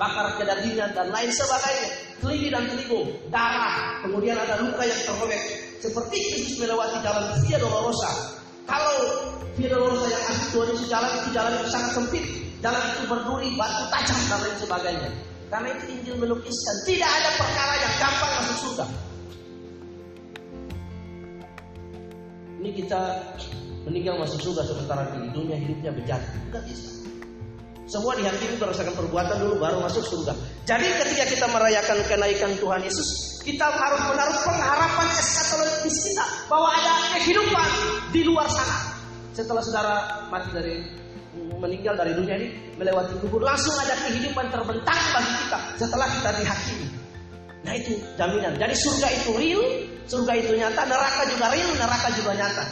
bakar 0.00 0.40
kedagingan 0.40 0.96
dan 0.96 1.12
lain 1.12 1.28
sebagainya, 1.28 1.88
teliti 2.24 2.48
dan 2.48 2.64
telingo, 2.72 3.04
darah, 3.28 4.00
kemudian 4.00 4.32
ada 4.32 4.56
luka 4.64 4.80
yang 4.80 4.96
terrobek. 5.04 5.42
Seperti 5.76 6.16
Yesus 6.16 6.56
melewati 6.64 7.04
jalan 7.04 7.28
Via 7.44 7.60
Dolorosa. 7.60 8.40
Kalau 8.64 8.96
Via 9.60 9.68
Dolorosa 9.68 10.08
yang 10.08 10.24
asli 10.32 10.46
Tuhan 10.56 10.68
Yesus 10.72 10.88
jalan 10.88 11.10
itu 11.20 11.28
jalan 11.36 11.52
yang 11.52 11.68
sangat 11.68 11.90
sempit, 11.92 12.24
jalan 12.64 12.80
itu 12.96 13.02
berduri, 13.12 13.48
batu 13.60 13.84
tajam 13.92 14.18
dan 14.32 14.38
lain 14.40 14.56
sebagainya. 14.56 15.10
Karena 15.52 15.68
itu 15.76 15.84
Injil 15.92 16.16
melukiskan 16.16 16.76
tidak 16.88 17.10
ada 17.10 17.30
perkara 17.36 17.74
yang 17.76 17.94
gampang 18.00 18.32
masuk 18.40 18.56
surga. 18.64 18.86
Ini 22.60 22.70
kita 22.76 23.00
meninggal 23.84 24.14
masuk 24.20 24.38
surga 24.48 24.62
sementara 24.64 25.02
di 25.12 25.28
dunia 25.32 25.56
hidupnya 25.60 25.92
bejat. 25.92 26.20
Tidak 26.24 26.62
bisa. 26.64 27.00
Semua 27.90 28.14
dihakimi 28.14 28.54
berdasarkan 28.54 28.94
perbuatan 28.94 29.36
dulu 29.42 29.58
baru 29.58 29.82
masuk 29.82 30.06
surga. 30.06 30.30
Jadi 30.62 30.86
ketika 30.86 31.24
kita 31.26 31.46
merayakan 31.50 31.98
kenaikan 32.06 32.54
Tuhan 32.62 32.86
Yesus, 32.86 33.42
kita 33.42 33.66
harus 33.66 33.98
menaruh 34.06 34.38
pengharapan 34.46 35.08
eskatologis 35.18 35.98
kita 36.06 36.24
bahwa 36.46 36.70
ada 36.70 37.18
kehidupan 37.18 37.68
di 38.14 38.22
luar 38.22 38.46
sana. 38.46 38.94
Setelah 39.34 39.62
saudara 39.66 39.96
mati 40.30 40.54
dari 40.54 40.74
meninggal 41.34 41.98
dari 41.98 42.14
dunia 42.14 42.38
ini 42.38 42.48
melewati 42.78 43.18
kubur 43.26 43.42
langsung 43.42 43.74
ada 43.82 43.98
kehidupan 44.06 44.54
terbentang 44.54 45.00
bagi 45.10 45.32
kita 45.42 45.58
setelah 45.82 46.06
kita 46.14 46.30
dihakimi. 46.38 46.86
Nah 47.66 47.74
itu 47.74 47.98
jaminan. 48.14 48.54
Jadi 48.54 48.74
surga 48.78 49.08
itu 49.18 49.30
real, 49.34 49.62
surga 50.06 50.32
itu 50.38 50.54
nyata, 50.54 50.86
neraka 50.86 51.22
juga 51.26 51.46
real, 51.50 51.70
neraka 51.74 52.08
juga 52.14 52.38
nyata. 52.38 52.64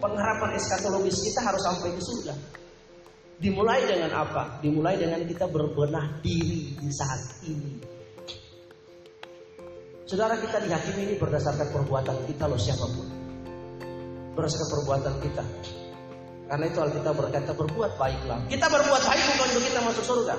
Pengharapan 0.00 0.56
eskatologis 0.56 1.20
kita 1.20 1.44
harus 1.44 1.60
sampai 1.60 1.92
ke 1.92 2.00
surga. 2.00 2.34
Dimulai 3.38 3.86
dengan 3.86 4.10
apa? 4.18 4.58
Dimulai 4.58 4.98
dengan 4.98 5.22
kita 5.22 5.46
berbenah 5.46 6.18
diri 6.26 6.74
di 6.74 6.90
saat 6.90 7.38
ini. 7.46 7.78
Saudara 10.10 10.34
kita 10.42 10.58
dihakimi 10.58 11.06
ini 11.06 11.14
berdasarkan 11.14 11.70
perbuatan 11.70 12.26
kita 12.26 12.50
loh 12.50 12.58
siapa 12.58 12.82
pun. 12.82 13.06
Berdasarkan 14.34 14.68
perbuatan 14.74 15.14
kita. 15.22 15.44
Karena 16.50 16.64
itu 16.66 16.78
Alkitab 16.82 17.14
berkata 17.14 17.50
berbuat 17.54 17.92
baiklah. 17.94 18.40
Kita 18.50 18.66
berbuat 18.66 19.02
baik 19.06 19.22
bukan 19.30 19.46
untuk 19.54 19.64
kita 19.70 19.80
masuk 19.86 20.04
surga. 20.04 20.34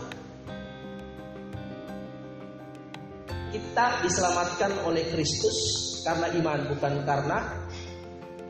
Kita 3.55 3.85
diselamatkan 4.03 4.71
oleh 4.83 5.07
Kristus 5.15 5.57
karena 6.03 6.27
iman 6.35 6.67
bukan 6.67 6.93
karena 7.07 7.37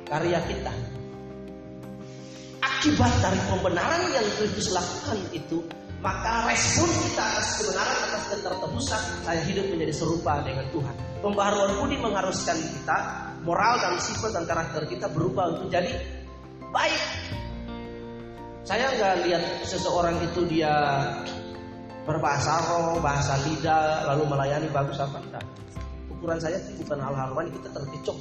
karya 0.10 0.42
kita 0.50 0.99
akibat 2.80 3.12
dari 3.20 3.36
pembenaran 3.52 4.08
yang 4.16 4.24
Kristus 4.40 4.72
lakukan 4.72 5.20
itu, 5.36 5.60
maka 6.00 6.48
respon 6.48 6.88
kita 6.88 7.20
atas 7.28 7.60
kebenaran 7.60 7.98
atas 8.08 8.24
ketertebusan 8.32 9.02
saya 9.28 9.42
hidup 9.44 9.68
menjadi 9.68 9.92
serupa 10.00 10.40
dengan 10.48 10.64
Tuhan. 10.72 10.96
Pembaharuan 11.20 11.76
budi 11.84 12.00
mengharuskan 12.00 12.56
kita, 12.56 12.98
moral 13.44 13.84
dan 13.84 14.00
sifat 14.00 14.32
dan 14.32 14.48
karakter 14.48 14.88
kita 14.88 15.12
berubah 15.12 15.60
untuk 15.60 15.68
jadi 15.68 15.92
baik. 16.72 17.04
Saya 18.64 18.96
nggak 18.96 19.28
lihat 19.28 19.44
seseorang 19.68 20.16
itu 20.24 20.48
dia 20.48 20.72
berbahasa 22.08 22.64
roh, 22.64 23.04
bahasa 23.04 23.36
lidah, 23.44 24.08
lalu 24.08 24.24
melayani 24.24 24.72
bagus 24.72 25.04
apa 25.04 25.20
enggak. 25.20 25.44
Ukuran 26.16 26.40
saya 26.40 26.56
bukan 26.80 26.96
hal-hal 26.96 27.36
kita 27.44 27.68
terkecoh. 27.76 28.18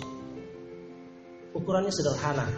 Ukurannya 1.54 1.94
sederhana. 1.94 2.50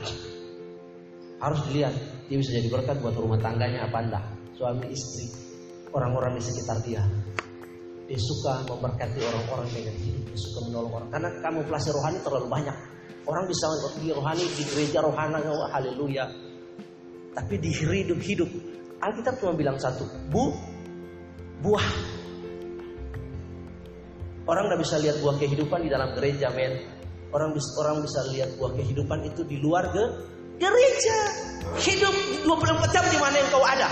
Harus 1.40 1.60
dilihat 1.68 1.94
dia 2.28 2.36
bisa 2.36 2.50
jadi 2.52 2.68
berkat 2.68 2.96
buat 3.00 3.16
rumah 3.16 3.40
tangganya 3.40 3.88
apa 3.88 3.98
enggak. 4.04 4.24
Suami 4.54 4.86
istri, 4.92 5.26
orang-orang 5.90 6.36
di 6.36 6.42
sekitar 6.44 6.78
dia. 6.84 7.02
Dia 8.04 8.20
suka 8.20 8.66
memberkati 8.68 9.18
orang-orang 9.22 9.66
dengan 9.72 9.94
hidup, 9.96 10.22
dia 10.28 10.38
suka 10.38 10.58
menolong 10.68 10.92
orang. 11.00 11.08
Karena 11.08 11.28
kamu 11.40 11.58
rohani 11.68 12.18
terlalu 12.20 12.46
banyak. 12.50 12.76
Orang 13.24 13.44
bisa 13.48 13.66
di 14.02 14.10
rohani 14.12 14.44
di 14.44 14.62
gereja 14.68 14.98
rohana, 15.00 15.38
oh, 15.48 15.68
haleluya. 15.70 16.26
Tapi 17.30 17.54
di 17.62 17.70
hidup-hidup 17.70 18.50
Alkitab 19.00 19.40
cuma 19.40 19.56
bilang 19.56 19.80
satu, 19.80 20.04
bu, 20.28 20.52
buah. 21.64 21.88
Orang 24.44 24.68
nggak 24.68 24.80
bisa 24.84 25.00
lihat 25.00 25.16
buah 25.24 25.40
kehidupan 25.40 25.88
di 25.88 25.88
dalam 25.88 26.12
gereja, 26.20 26.52
men. 26.52 26.84
Orang 27.32 27.56
bisa 27.56 27.70
orang 27.80 28.04
bisa 28.04 28.20
lihat 28.34 28.50
buah 28.60 28.76
kehidupan 28.76 29.24
itu 29.24 29.40
di 29.48 29.56
luar 29.56 29.88
ke 29.88 30.04
gereja. 30.60 31.18
Hidup 31.80 32.14
24 32.44 32.92
jam 32.92 33.04
di 33.08 33.16
mana 33.16 33.36
engkau 33.40 33.64
ada. 33.64 33.88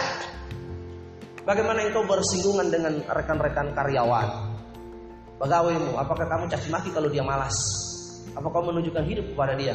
Bagaimana 1.49 1.81
engkau 1.89 2.05
bersinggungan 2.05 2.69
dengan 2.69 3.01
rekan-rekan 3.09 3.73
karyawan? 3.73 4.29
Pegawaimu, 5.41 5.97
apakah 5.97 6.27
kamu 6.29 6.45
caci 6.53 6.69
maki 6.69 6.93
kalau 6.93 7.09
dia 7.09 7.25
malas? 7.25 7.57
Apa 8.37 8.53
kau 8.53 8.61
menunjukkan 8.61 9.05
hidup 9.09 9.33
kepada 9.33 9.57
dia? 9.57 9.73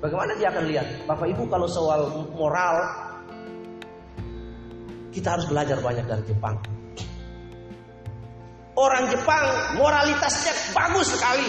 Bagaimana 0.00 0.32
dia 0.40 0.48
akan 0.48 0.64
lihat? 0.64 0.86
Bapak 1.04 1.28
Ibu 1.28 1.44
kalau 1.52 1.68
soal 1.68 2.08
moral 2.32 2.76
kita 5.12 5.36
harus 5.36 5.46
belajar 5.46 5.78
banyak 5.78 6.06
dari 6.08 6.24
Jepang. 6.24 6.56
Orang 8.74 9.06
Jepang 9.12 9.44
moralitasnya 9.78 10.74
bagus 10.74 11.14
sekali. 11.14 11.46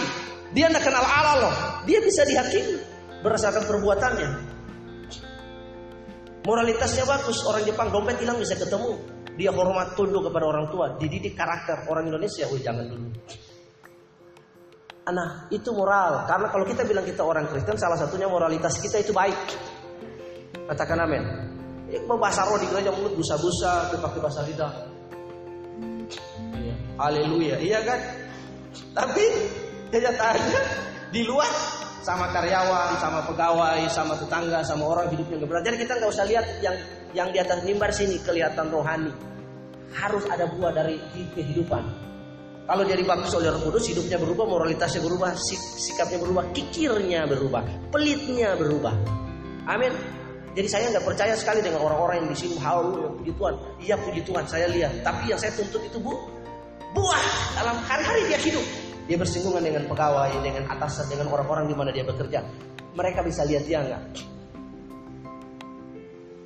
Dia 0.54 0.70
tidak 0.70 0.86
kenal 0.86 1.02
Allah 1.02 1.36
loh. 1.42 1.54
Dia 1.82 1.98
bisa 1.98 2.22
dihakimi 2.22 2.78
berdasarkan 3.26 3.66
perbuatannya. 3.66 4.55
Moralitasnya 6.46 7.02
bagus. 7.02 7.42
Orang 7.42 7.66
Jepang 7.66 7.90
dompet 7.90 8.22
hilang 8.22 8.38
bisa 8.38 8.54
ketemu. 8.54 8.94
Dia 9.34 9.50
hormat 9.50 9.98
tunduk 9.98 10.30
kepada 10.30 10.46
orang 10.46 10.70
tua. 10.70 10.94
Dididik 10.94 11.34
karakter. 11.34 11.90
Orang 11.90 12.06
Indonesia, 12.06 12.46
wih 12.46 12.62
jangan 12.62 12.86
dulu. 12.86 13.10
Nah 15.10 15.50
itu 15.50 15.74
moral. 15.74 16.22
Karena 16.30 16.46
kalau 16.54 16.62
kita 16.62 16.86
bilang 16.86 17.02
kita 17.02 17.26
orang 17.26 17.50
Kristen, 17.50 17.74
salah 17.74 17.98
satunya 17.98 18.30
moralitas 18.30 18.78
kita 18.78 19.02
itu 19.02 19.10
baik. 19.10 19.38
Katakan 20.70 21.02
amin. 21.02 21.22
Ya, 21.86 22.02
bahasa 22.02 22.42
roh 22.46 22.58
di 22.58 22.66
gereja 22.66 22.90
mulut 22.90 23.14
busa-busa, 23.14 23.94
pakai 23.94 24.18
bahasa 24.18 24.42
lidah. 24.42 24.72
Haleluya, 26.98 27.62
iya 27.62 27.78
kan? 27.86 28.00
Tapi 28.90 29.24
kenyataannya 29.94 30.60
di 31.14 31.22
luar 31.22 31.52
sama 32.02 32.28
karyawan, 32.32 32.98
sama 33.00 33.20
pegawai, 33.24 33.80
sama 33.88 34.14
tetangga, 34.18 34.60
sama 34.64 34.84
orang 34.84 35.06
hidupnya 35.12 35.42
gak 35.42 35.48
berat. 35.48 35.62
Jadi 35.68 35.76
kita 35.84 35.92
nggak 36.00 36.10
usah 36.10 36.26
lihat 36.28 36.46
yang 36.60 36.76
yang 37.16 37.28
di 37.32 37.38
atas 37.40 37.64
mimbar 37.64 37.90
sini 37.92 38.20
kelihatan 38.20 38.68
rohani. 38.68 39.12
Harus 39.96 40.28
ada 40.28 40.44
buah 40.50 40.76
dari 40.76 41.00
kehidupan. 41.32 42.06
Kalau 42.66 42.82
dia 42.82 42.98
dibaptis 42.98 43.30
oleh 43.30 43.48
Roh 43.54 43.62
Kudus, 43.70 43.86
hidupnya 43.86 44.18
berubah, 44.18 44.42
moralitasnya 44.42 44.98
berubah, 44.98 45.38
sik 45.38 45.60
sikapnya 45.78 46.18
berubah, 46.18 46.50
kikirnya 46.50 47.22
berubah, 47.30 47.62
pelitnya 47.94 48.58
berubah. 48.58 48.90
Amin. 49.70 49.94
Jadi 50.56 50.66
saya 50.66 50.88
nggak 50.90 51.06
percaya 51.06 51.36
sekali 51.38 51.62
dengan 51.62 51.84
orang-orang 51.84 52.26
yang 52.26 52.28
di 52.32 52.38
sini 52.42 52.56
halu 52.58 53.12
puji 53.22 53.32
Tuhan. 53.38 53.54
Iya 53.76 53.94
puji 54.02 54.20
Tuhan, 54.26 54.44
saya 54.50 54.66
lihat. 54.72 55.04
Tapi 55.04 55.30
yang 55.30 55.38
saya 55.38 55.54
tuntut 55.54 55.78
itu 55.84 56.00
bu, 56.00 56.16
buah 56.96 57.24
dalam 57.54 57.76
hari-hari 57.86 58.24
dia 58.34 58.40
hidup. 58.40 58.85
Dia 59.06 59.16
bersinggungan 59.16 59.62
dengan 59.62 59.86
pegawai, 59.86 60.34
dengan 60.42 60.66
atasan, 60.66 61.06
dengan 61.06 61.30
orang-orang 61.30 61.70
di 61.70 61.74
mana 61.78 61.90
dia 61.94 62.02
bekerja. 62.02 62.42
Mereka 62.98 63.22
bisa 63.22 63.46
lihat 63.46 63.64
dia 63.66 63.78
enggak? 63.82 64.02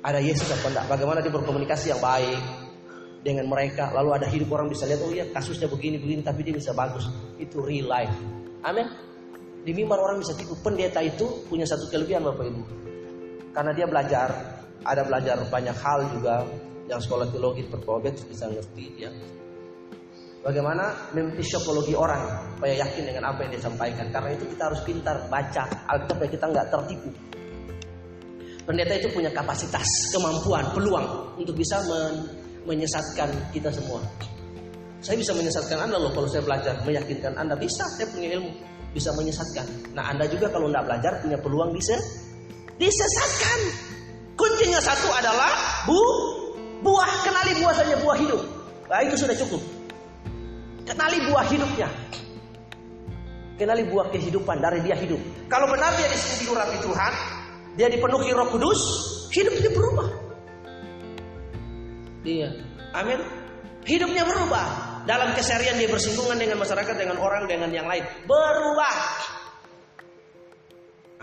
Ada 0.05 0.21
Yesus 0.21 0.49
apa 0.49 0.69
enggak? 0.69 0.85
Bagaimana 0.89 1.19
dia 1.25 1.33
berkomunikasi 1.33 1.93
yang 1.93 2.01
baik 2.01 2.41
dengan 3.25 3.45
mereka. 3.49 3.89
Lalu 3.93 4.09
ada 4.17 4.27
hidup 4.29 4.49
orang 4.53 4.69
bisa 4.69 4.85
lihat, 4.85 5.01
oh 5.01 5.13
iya 5.13 5.25
kasusnya 5.29 5.69
begini-begini, 5.69 6.21
tapi 6.21 6.45
dia 6.45 6.53
bisa 6.53 6.73
bagus. 6.73 7.09
Itu 7.41 7.65
real 7.65 7.89
life. 7.89 8.13
Amin. 8.61 8.85
Di 9.61 9.71
mimbar 9.73 10.01
orang 10.01 10.21
bisa 10.21 10.33
tipu. 10.33 10.57
Pendeta 10.61 11.01
itu 11.01 11.45
punya 11.49 11.65
satu 11.65 11.89
kelebihan 11.89 12.25
Bapak 12.25 12.45
Ibu. 12.49 12.61
Karena 13.53 13.71
dia 13.73 13.85
belajar, 13.85 14.29
ada 14.81 15.01
belajar 15.05 15.37
banyak 15.49 15.77
hal 15.77 15.99
juga 16.13 16.45
yang 16.89 16.97
sekolah 17.01 17.29
teologi 17.29 17.65
berprobet 17.69 18.17
bisa 18.25 18.49
ngerti 18.49 18.85
ya. 18.97 19.11
Bagaimana 20.41 21.13
psikologi 21.37 21.93
orang 21.93 22.49
supaya 22.57 22.81
yakin 22.81 23.13
dengan 23.13 23.29
apa 23.29 23.45
yang 23.45 23.53
dia 23.53 23.61
sampaikan. 23.61 24.09
Karena 24.09 24.33
itu 24.33 24.49
kita 24.49 24.73
harus 24.73 24.81
pintar 24.81 25.17
baca 25.29 25.69
Alkitab 25.85 26.17
supaya 26.17 26.29
kita 26.33 26.45
nggak 26.49 26.67
tertipu. 26.73 27.09
Pendeta 28.65 28.93
itu 28.97 29.09
punya 29.13 29.29
kapasitas, 29.33 29.85
kemampuan, 30.13 30.65
peluang 30.73 31.37
untuk 31.37 31.53
bisa 31.53 31.77
men 31.85 32.25
menyesatkan 32.65 33.29
kita 33.49 33.73
semua. 33.73 34.01
Saya 35.01 35.17
bisa 35.17 35.33
menyesatkan 35.33 35.81
Anda 35.81 35.97
loh 35.97 36.13
kalau 36.13 36.29
saya 36.29 36.45
belajar, 36.45 36.77
meyakinkan 36.85 37.33
Anda 37.33 37.57
bisa, 37.57 37.81
saya 37.97 38.05
punya 38.13 38.37
ilmu, 38.37 38.53
bisa 38.93 39.09
menyesatkan. 39.17 39.65
Nah 39.97 40.13
Anda 40.13 40.29
juga 40.29 40.53
kalau 40.53 40.69
tidak 40.69 40.85
belajar 40.85 41.11
punya 41.25 41.37
peluang 41.41 41.73
bisa 41.73 41.97
disesatkan. 42.77 43.59
Kuncinya 44.37 44.77
satu 44.77 45.09
adalah 45.09 45.53
bu, 45.89 46.01
buah, 46.85 47.11
kenali 47.25 47.61
buah 47.65 47.75
saja 47.77 47.97
buah 47.97 48.17
hidup. 48.21 48.41
Nah 48.89 49.01
itu 49.05 49.17
sudah 49.17 49.33
cukup. 49.37 49.61
Kenali 50.91 51.23
buah 51.23 51.45
hidupnya. 51.47 51.87
Kenali 53.55 53.87
buah 53.87 54.11
kehidupan 54.11 54.59
dari 54.59 54.83
dia 54.83 54.99
hidup. 54.99 55.23
Kalau 55.47 55.71
benar 55.71 55.95
dia 55.95 56.11
di 56.11 56.19
sini 56.19 56.51
rapi 56.51 56.83
Tuhan, 56.83 57.13
dia 57.79 57.87
dipenuhi 57.87 58.35
Roh 58.35 58.51
Kudus, 58.51 58.81
hidupnya 59.31 59.71
berubah. 59.71 60.07
Iya. 62.27 62.49
Amin. 62.91 63.23
Hidupnya 63.87 64.27
berubah. 64.27 64.67
Dalam 65.07 65.31
keseharian 65.31 65.79
dia 65.79 65.87
bersinggungan 65.87 66.35
dengan 66.35 66.59
masyarakat, 66.59 66.93
dengan 66.99 67.17
orang, 67.23 67.47
dengan 67.47 67.71
yang 67.71 67.87
lain. 67.87 68.03
Berubah. 68.27 68.95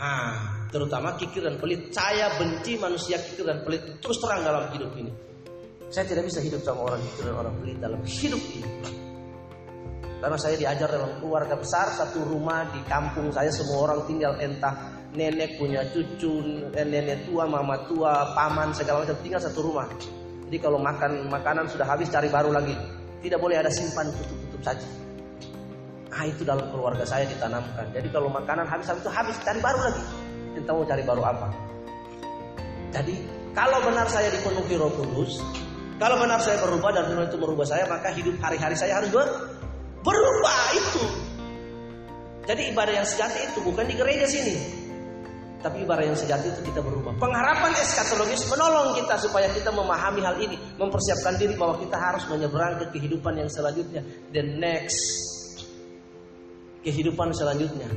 Ah, 0.00 0.64
terutama 0.72 1.12
kikir 1.20 1.44
dan 1.44 1.61
pelit. 1.61 1.92
Saya 1.92 2.40
benci 2.40 2.81
manusia 2.81 3.20
kikir 3.20 3.44
dan 3.44 3.61
pelit 3.68 4.00
terus 4.00 4.16
terang 4.16 4.48
dalam 4.48 4.72
hidup 4.72 4.96
ini. 4.96 5.12
Saya 5.92 6.09
tidak 6.09 6.24
bisa 6.33 6.40
hidup 6.40 6.64
sama 6.64 6.88
orang 6.88 7.04
kikir 7.04 7.28
dan 7.28 7.37
orang 7.37 7.54
pelit 7.61 7.76
dalam 7.76 8.00
hidup 8.09 8.42
ini. 8.57 9.08
Karena 10.18 10.35
saya 10.35 10.59
diajar 10.59 10.90
dalam 10.90 11.14
keluarga 11.22 11.54
besar, 11.54 11.94
satu 11.94 12.26
rumah 12.26 12.66
di 12.74 12.83
kampung 12.90 13.31
saya 13.31 13.54
semua 13.54 13.87
orang 13.87 14.02
tinggal 14.11 14.35
entah 14.42 14.98
nenek 15.14 15.57
punya 15.62 15.87
cucu, 15.94 16.42
nenek 16.74 17.31
tua, 17.31 17.46
mama 17.46 17.78
tua, 17.87 18.35
paman 18.35 18.74
segala 18.74 19.07
macam 19.07 19.16
tinggal 19.22 19.38
satu 19.38 19.62
rumah. 19.62 19.87
Jadi 20.48 20.59
kalau 20.59 20.81
makan 20.83 21.31
makanan 21.31 21.70
sudah 21.70 21.87
habis 21.87 22.11
cari 22.11 22.26
baru 22.26 22.50
lagi. 22.50 22.74
Tidak 23.18 23.38
boleh 23.38 23.62
ada 23.62 23.70
simpan 23.70 24.11
tutup-tutup 24.14 24.62
saja. 24.62 24.88
Ah 26.09 26.26
itu 26.26 26.42
dalam 26.42 26.66
keluarga 26.74 27.07
saya 27.07 27.28
ditanamkan. 27.28 27.87
Jadi 27.94 28.09
kalau 28.11 28.26
makanan 28.33 28.66
habis 28.66 28.90
habis 28.90 29.02
itu 29.07 29.11
habis 29.12 29.37
cari 29.44 29.61
baru 29.62 29.78
lagi. 29.87 30.02
Entah 30.59 30.74
mau 30.74 30.87
cari 30.87 31.02
baru 31.07 31.22
apa. 31.22 31.48
Jadi 32.90 33.14
kalau 33.54 33.78
benar 33.87 34.07
saya 34.11 34.33
dipenuhi 34.35 34.74
Roh 34.74 34.90
Kudus, 34.98 35.38
kalau 35.98 36.16
benar 36.18 36.38
saya 36.42 36.59
berubah 36.62 36.90
dan 36.94 37.11
Tuhan 37.11 37.26
itu 37.26 37.38
merubah 37.42 37.66
saya, 37.66 37.85
maka 37.90 38.09
hidup 38.14 38.38
hari-hari 38.38 38.74
saya 38.78 39.02
harus 39.02 39.11
ber 39.11 39.28
berubah 40.02 40.61
itu. 40.74 41.04
Jadi 42.48 42.72
ibadah 42.72 42.94
yang 42.96 43.08
sejati 43.08 43.52
itu 43.52 43.58
bukan 43.61 43.84
di 43.84 43.94
gereja 43.94 44.24
sini. 44.24 44.56
Tapi 45.58 45.82
ibadah 45.82 46.06
yang 46.06 46.14
sejati 46.14 46.54
itu 46.54 46.70
kita 46.70 46.80
berubah. 46.80 47.18
Pengharapan 47.18 47.74
eskatologis 47.82 48.46
menolong 48.46 48.94
kita 48.94 49.18
supaya 49.18 49.50
kita 49.50 49.74
memahami 49.74 50.22
hal 50.22 50.38
ini, 50.38 50.56
mempersiapkan 50.78 51.34
diri 51.34 51.58
bahwa 51.58 51.82
kita 51.82 51.98
harus 51.98 52.24
menyeberang 52.30 52.78
ke 52.78 52.94
kehidupan 52.94 53.37
yang 53.37 53.50
selanjutnya, 53.50 54.00
the 54.30 54.40
next 54.40 55.02
kehidupan 56.87 57.34
selanjutnya. 57.34 57.90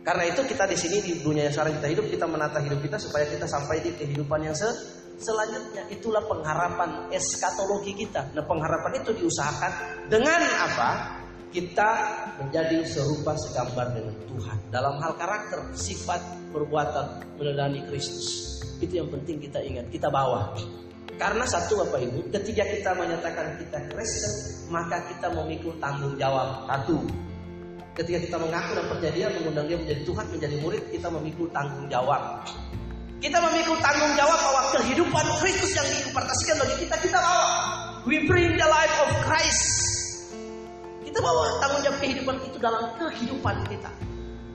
Karena 0.00 0.24
itu 0.30 0.40
kita 0.46 0.64
di 0.70 0.78
sini 0.78 1.02
di 1.02 1.12
dunia 1.20 1.50
yang 1.50 1.54
sekarang 1.54 1.82
kita 1.82 1.88
hidup, 1.92 2.06
kita 2.08 2.26
menata 2.30 2.58
hidup 2.62 2.78
kita 2.78 2.96
supaya 2.96 3.26
kita 3.26 3.44
sampai 3.44 3.82
di 3.82 3.90
kehidupan 3.94 4.38
yang 4.38 4.54
se 4.54 4.70
selanjutnya. 5.20 5.88
Itulah 5.92 6.22
pengharapan 6.24 7.10
eskatologi 7.12 7.92
kita. 7.96 8.32
Nah, 8.32 8.44
pengharapan 8.44 9.02
itu 9.02 9.10
diusahakan 9.16 9.72
dengan 10.08 10.40
apa? 10.40 10.90
Kita 11.50 11.90
menjadi 12.42 12.84
serupa 12.84 13.32
segambar 13.38 13.96
dengan 13.96 14.12
Tuhan 14.28 14.58
dalam 14.68 15.00
hal 15.00 15.16
karakter, 15.16 15.72
sifat, 15.72 16.20
perbuatan 16.52 17.36
meneladani 17.40 17.86
Kristus. 17.88 18.60
Itu 18.76 19.00
yang 19.00 19.08
penting 19.08 19.40
kita 19.40 19.64
ingat, 19.64 19.88
kita 19.88 20.12
bawa. 20.12 20.52
Karena 21.16 21.48
satu 21.48 21.80
Bapak 21.80 22.00
Ibu, 22.04 22.28
ketika 22.28 22.60
kita 22.68 22.92
menyatakan 22.92 23.56
kita 23.56 23.78
Kristen, 23.88 24.68
maka 24.68 25.00
kita 25.08 25.32
memikul 25.32 25.72
tanggung 25.80 26.12
jawab. 26.20 26.68
Satu, 26.68 27.00
ketika 27.96 28.18
kita 28.20 28.36
mengaku 28.36 28.76
dan 28.76 28.84
perjanjian 28.92 29.30
mengundang 29.40 29.64
dia 29.64 29.78
menjadi 29.80 30.02
Tuhan, 30.04 30.26
menjadi 30.28 30.56
murid, 30.60 30.84
kita 30.92 31.08
memikul 31.08 31.48
tanggung 31.56 31.88
jawab. 31.88 32.44
Kita 33.16 33.38
memikul 33.40 33.80
tanggung 33.80 34.12
jawab 34.12 34.38
bahwa 34.38 34.62
kehidupan 34.76 35.26
Kristus 35.40 35.72
yang 35.72 35.88
diimpartasikan 35.88 36.56
bagi 36.60 36.76
kita, 36.84 36.94
kita 37.00 37.18
bawa. 37.18 37.48
We 38.04 38.28
bring 38.28 38.54
the 38.54 38.68
life 38.68 38.96
of 39.02 39.10
Christ. 39.24 39.64
Kita 41.02 41.18
bawa 41.24 41.58
tanggung 41.64 41.82
jawab 41.82 41.98
kehidupan 42.04 42.36
itu 42.44 42.56
dalam 42.60 42.82
kehidupan 43.00 43.56
kita. 43.72 43.90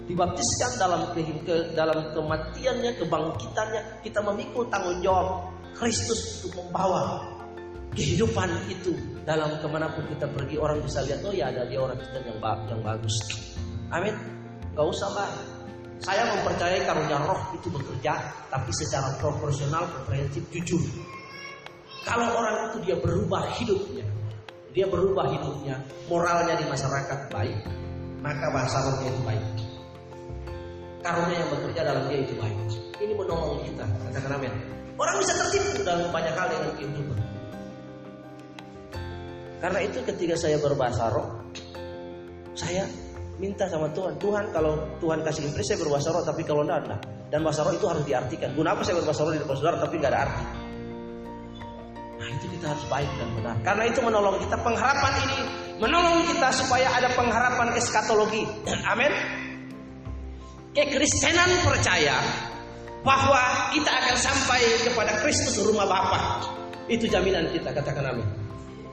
Dibaptiskan 0.06 0.72
dalam 0.78 1.02
ke, 1.16 1.74
dalam 1.74 2.00
kematiannya, 2.14 2.92
kebangkitannya, 3.02 3.82
kita 4.06 4.20
memikul 4.22 4.68
tanggung 4.70 5.00
jawab 5.02 5.50
Kristus 5.74 6.44
untuk 6.46 6.62
membawa 6.68 7.26
kehidupan 7.92 8.50
itu 8.72 8.96
dalam 9.28 9.52
ke 9.60 9.68
mana 9.68 9.92
pun 9.92 10.08
kita 10.08 10.28
pergi 10.32 10.56
orang 10.56 10.80
bisa 10.80 11.04
lihat 11.04 11.28
oh 11.28 11.36
ya 11.36 11.52
ada 11.52 11.68
dia 11.68 11.80
orang 11.80 12.00
Kristen 12.00 12.24
yang 12.24 12.40
yang 12.72 12.82
bagus. 12.84 13.16
Amin. 13.92 14.16
Gak 14.72 14.88
usah 14.88 15.08
mbak. 15.12 15.51
Saya 16.02 16.26
mempercayai 16.34 16.82
karunia 16.82 17.22
roh 17.30 17.38
itu 17.54 17.70
bekerja, 17.70 18.18
tapi 18.50 18.74
secara 18.74 19.14
proporsional, 19.22 19.86
komprehensif, 19.86 20.42
jujur. 20.50 20.82
Kalau 22.02 22.42
orang 22.42 22.74
itu 22.74 22.90
dia 22.90 22.98
berubah 22.98 23.46
hidupnya, 23.62 24.06
dia 24.74 24.90
berubah 24.90 25.30
hidupnya, 25.30 25.78
moralnya 26.10 26.58
di 26.58 26.66
masyarakat 26.66 27.30
baik, 27.30 27.58
maka 28.26 28.46
bahasa 28.50 28.82
rohnya 28.82 29.14
itu 29.14 29.22
baik. 29.22 29.46
Karunia 31.06 31.38
yang 31.38 31.50
bekerja 31.54 31.82
dalam 31.86 32.04
dia 32.10 32.20
itu 32.26 32.34
baik. 32.34 32.58
Ini 32.98 33.14
menolong 33.14 33.62
kita, 33.62 33.86
katakan 33.86 34.42
amin. 34.42 34.54
Orang 34.98 35.16
bisa 35.22 35.34
tertipu 35.38 35.86
dalam 35.86 36.10
banyak 36.10 36.34
hal 36.34 36.50
yang 36.50 36.66
kehidupan. 36.82 37.20
Karena 39.62 39.80
itu 39.86 40.02
ketika 40.02 40.34
saya 40.34 40.58
berbahasa 40.58 41.14
roh, 41.14 41.30
saya 42.58 42.90
minta 43.42 43.66
sama 43.66 43.90
Tuhan, 43.90 44.22
Tuhan 44.22 44.54
kalau 44.54 44.78
Tuhan 45.02 45.26
kasih 45.26 45.50
impresi 45.50 45.74
saya 45.74 45.82
berbahasa 45.82 46.14
roh, 46.14 46.22
tapi 46.22 46.46
kalau 46.46 46.62
tidak 46.62 46.86
ada. 46.86 46.98
Dan 47.34 47.42
bahasa 47.42 47.66
roh 47.66 47.74
itu 47.74 47.90
harus 47.90 48.06
diartikan. 48.06 48.54
Guna 48.54 48.78
apa 48.78 48.86
saya 48.86 49.02
berbahasa 49.02 49.26
roh 49.26 49.34
di 49.34 49.42
depan 49.42 49.56
saudara 49.58 49.78
tapi 49.82 49.98
nggak 49.98 50.12
ada 50.14 50.20
arti? 50.30 50.44
Nah 52.22 52.28
itu 52.30 52.46
kita 52.54 52.66
harus 52.70 52.86
baik 52.86 53.10
dan 53.18 53.30
benar. 53.34 53.56
Karena 53.66 53.84
itu 53.90 54.00
menolong 54.06 54.38
kita 54.38 54.58
pengharapan 54.62 55.14
ini 55.26 55.40
menolong 55.82 56.22
kita 56.30 56.48
supaya 56.54 56.88
ada 56.94 57.10
pengharapan 57.18 57.74
eskatologi. 57.74 58.46
Amin. 58.94 59.10
Kekristenan 60.78 61.50
percaya 61.66 62.22
bahwa 63.02 63.74
kita 63.74 63.90
akan 63.90 64.16
sampai 64.16 64.62
kepada 64.86 65.18
Kristus 65.26 65.58
rumah 65.66 65.90
Bapa. 65.90 66.46
Itu 66.88 67.10
jaminan 67.10 67.50
kita 67.52 67.76
katakan 67.76 68.04
amin. 68.08 68.28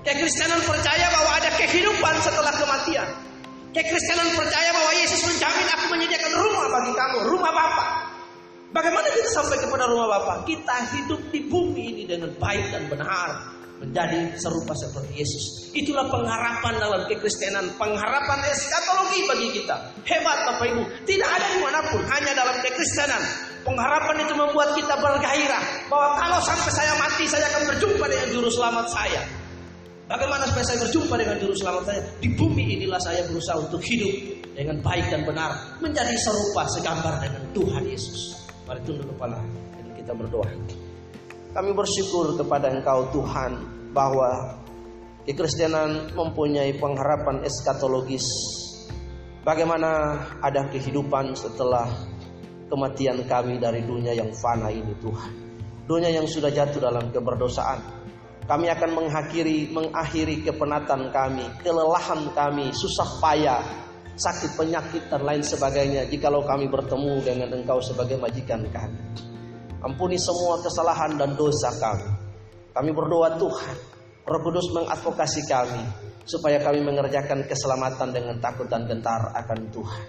Kekristenan 0.02 0.58
percaya 0.66 1.06
bahwa 1.12 1.32
ada 1.38 1.50
kehidupan 1.54 2.14
setelah 2.22 2.54
kematian. 2.56 3.27
Kekristenan 3.68 4.32
percaya 4.32 4.70
bahwa 4.72 4.92
Yesus 4.96 5.20
menjamin 5.28 5.68
aku 5.76 5.84
menyediakan 5.92 6.32
rumah 6.40 6.66
bagi 6.72 6.92
kamu, 6.96 7.18
rumah 7.28 7.52
Bapa. 7.52 7.84
Bagaimana 8.72 9.08
kita 9.12 9.28
sampai 9.28 9.60
kepada 9.60 9.84
rumah 9.84 10.08
Bapa? 10.08 10.48
Kita 10.48 10.88
hidup 10.96 11.20
di 11.28 11.44
bumi 11.44 11.84
ini 11.92 12.02
dengan 12.08 12.32
baik 12.40 12.64
dan 12.72 12.88
benar, 12.88 13.28
menjadi 13.84 14.40
serupa 14.40 14.72
seperti 14.72 15.20
Yesus. 15.20 15.44
Itulah 15.76 16.08
pengharapan 16.08 16.80
dalam 16.80 17.04
kekristenan, 17.12 17.76
pengharapan 17.76 18.40
eskatologi 18.48 19.28
bagi 19.28 19.48
kita. 19.60 19.76
Hebat 20.08 20.38
Bapak 20.48 20.66
Ibu, 20.72 20.82
tidak 21.04 21.28
ada 21.28 21.46
di 21.52 21.58
mana 21.60 21.80
pun, 21.92 22.00
hanya 22.08 22.32
dalam 22.32 22.56
kekristenan. 22.64 23.20
Pengharapan 23.68 24.24
itu 24.24 24.32
membuat 24.32 24.72
kita 24.80 24.96
bergairah 24.96 25.92
bahwa 25.92 26.16
kalau 26.16 26.40
sampai 26.40 26.72
saya 26.72 26.96
mati, 26.96 27.28
saya 27.28 27.44
akan 27.52 27.68
berjumpa 27.68 28.04
dengan 28.08 28.28
juru 28.32 28.48
selamat 28.48 28.88
saya. 28.88 29.20
Bagaimana 30.08 30.48
supaya 30.48 30.64
saya 30.64 30.80
berjumpa 30.88 31.20
dengan 31.20 31.36
juru 31.36 31.52
selamat 31.52 31.82
saya? 31.84 32.00
Di 32.16 32.32
bumi 32.32 32.80
inilah 32.80 32.96
saya 32.96 33.28
berusaha 33.28 33.60
untuk 33.60 33.84
hidup 33.84 34.40
dengan 34.56 34.80
baik 34.80 35.04
dan 35.12 35.28
benar. 35.28 35.52
Menjadi 35.84 36.16
serupa 36.16 36.64
segambar 36.64 37.20
dengan 37.20 37.44
Tuhan 37.52 37.84
Yesus. 37.84 38.40
Mari 38.64 38.80
tunduk 38.88 39.04
kepala 39.12 39.36
dan 39.76 39.84
kita 39.92 40.16
berdoa. 40.16 40.48
Kami 41.52 41.70
bersyukur 41.76 42.40
kepada 42.40 42.72
Engkau 42.72 43.04
Tuhan 43.12 43.60
bahwa 43.92 44.56
kekristenan 45.28 46.16
mempunyai 46.16 46.72
pengharapan 46.80 47.44
eskatologis. 47.44 48.24
Bagaimana 49.44 50.24
ada 50.40 50.72
kehidupan 50.72 51.36
setelah 51.36 51.84
kematian 52.72 53.28
kami 53.28 53.60
dari 53.60 53.84
dunia 53.84 54.16
yang 54.16 54.32
fana 54.32 54.72
ini 54.72 54.96
Tuhan. 55.04 55.32
Dunia 55.84 56.08
yang 56.08 56.24
sudah 56.24 56.48
jatuh 56.48 56.80
dalam 56.80 57.12
keberdosaan 57.12 57.97
kami 58.48 58.72
akan 58.72 58.90
mengakhiri 58.96 59.68
mengakhiri 59.68 60.40
kepenatan 60.40 61.12
kami, 61.12 61.44
kelelahan 61.60 62.32
kami, 62.32 62.72
susah 62.72 63.20
payah, 63.20 63.60
sakit 64.16 64.56
penyakit 64.56 65.04
dan 65.12 65.20
lain 65.20 65.44
sebagainya 65.44 66.08
jikalau 66.08 66.40
kami 66.48 66.64
bertemu 66.66 67.20
dengan 67.20 67.52
Engkau 67.52 67.76
sebagai 67.84 68.16
majikan 68.16 68.64
kami. 68.72 68.98
Ampuni 69.84 70.16
semua 70.16 70.58
kesalahan 70.64 71.20
dan 71.20 71.36
dosa 71.36 71.70
kami. 71.76 72.08
Kami 72.72 72.90
berdoa 72.96 73.36
Tuhan, 73.36 73.76
Roh 74.24 74.40
Kudus 74.40 74.72
mengadvokasi 74.74 75.44
kami 75.44 75.84
supaya 76.24 76.56
kami 76.58 76.80
mengerjakan 76.80 77.44
keselamatan 77.44 78.16
dengan 78.16 78.36
takut 78.40 78.64
dan 78.66 78.88
gentar 78.88 79.28
akan 79.38 79.68
Tuhan. 79.70 80.04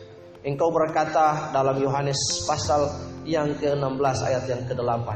Engkau 0.48 0.72
berkata 0.72 1.52
dalam 1.52 1.76
Yohanes 1.76 2.48
pasal 2.48 2.88
yang 3.28 3.52
ke-16 3.60 4.18
ayat 4.24 4.44
yang 4.48 4.64
ke-8 4.64 5.08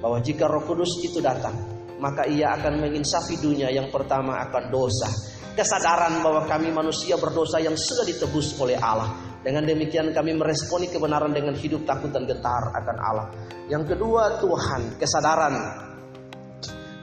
bahwa 0.00 0.18
jika 0.22 0.46
Roh 0.46 0.64
Kudus 0.64 1.02
itu 1.04 1.18
datang, 1.18 1.54
maka 2.00 2.24
ia 2.26 2.56
akan 2.56 2.80
menginsafi 2.80 3.38
dunia 3.38 3.68
yang 3.68 3.92
pertama 3.92 4.40
akan 4.48 4.72
dosa. 4.72 5.06
Kesadaran 5.52 6.24
bahwa 6.24 6.48
kami 6.48 6.72
manusia 6.72 7.20
berdosa 7.20 7.60
yang 7.60 7.76
sudah 7.76 8.08
ditebus 8.08 8.56
oleh 8.56 8.80
Allah. 8.80 9.12
Dengan 9.40 9.64
demikian 9.64 10.12
kami 10.12 10.36
meresponi 10.36 10.88
kebenaran 10.88 11.32
dengan 11.32 11.52
hidup 11.56 11.84
takut 11.84 12.12
dan 12.12 12.24
getar 12.24 12.72
akan 12.76 12.96
Allah. 12.96 13.26
Yang 13.68 13.96
kedua 13.96 14.40
Tuhan, 14.40 15.00
kesadaran 15.00 15.54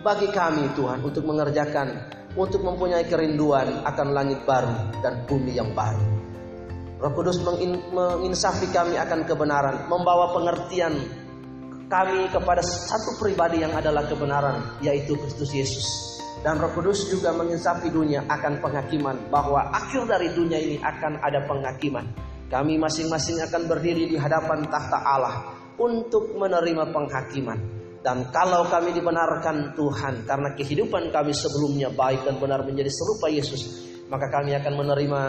bagi 0.02 0.30
kami 0.30 0.70
Tuhan 0.78 1.02
untuk 1.02 1.26
mengerjakan, 1.26 1.88
untuk 2.38 2.62
mempunyai 2.62 3.06
kerinduan 3.10 3.82
akan 3.86 4.08
langit 4.14 4.42
baru 4.46 5.02
dan 5.02 5.26
bumi 5.26 5.58
yang 5.58 5.74
baru. 5.74 6.18
Roh 6.98 7.14
Kudus 7.14 7.38
menginsafi 7.94 8.74
kami 8.74 8.98
akan 8.98 9.22
kebenaran, 9.26 9.86
membawa 9.86 10.34
pengertian 10.34 10.98
kami 11.88 12.28
kepada 12.32 12.60
satu 12.60 13.16
pribadi 13.16 13.64
yang 13.64 13.72
adalah 13.72 14.04
kebenaran, 14.08 14.80
yaitu 14.84 15.16
Kristus 15.16 15.52
Yesus. 15.56 15.88
Dan 16.44 16.60
Roh 16.62 16.70
Kudus 16.76 17.08
juga 17.10 17.34
menginsafi 17.34 17.90
dunia 17.90 18.28
akan 18.28 18.60
penghakiman, 18.60 19.32
bahwa 19.32 19.72
akhir 19.72 20.06
dari 20.06 20.30
dunia 20.36 20.60
ini 20.60 20.78
akan 20.84 21.24
ada 21.24 21.48
penghakiman. 21.48 22.06
Kami 22.48 22.80
masing-masing 22.80 23.44
akan 23.44 23.68
berdiri 23.68 24.08
di 24.08 24.16
hadapan 24.16 24.68
takhta 24.68 25.00
Allah 25.04 25.52
untuk 25.80 26.36
menerima 26.36 26.92
penghakiman. 26.92 27.60
Dan 28.00 28.32
kalau 28.32 28.70
kami 28.72 28.96
dibenarkan 28.96 29.76
Tuhan 29.76 30.24
karena 30.24 30.56
kehidupan 30.56 31.12
kami 31.12 31.36
sebelumnya 31.36 31.92
baik 31.92 32.24
dan 32.24 32.40
benar 32.40 32.64
menjadi 32.64 32.88
serupa 32.88 33.28
Yesus, 33.28 33.84
maka 34.08 34.32
kami 34.32 34.56
akan 34.56 34.74
menerima 34.80 35.22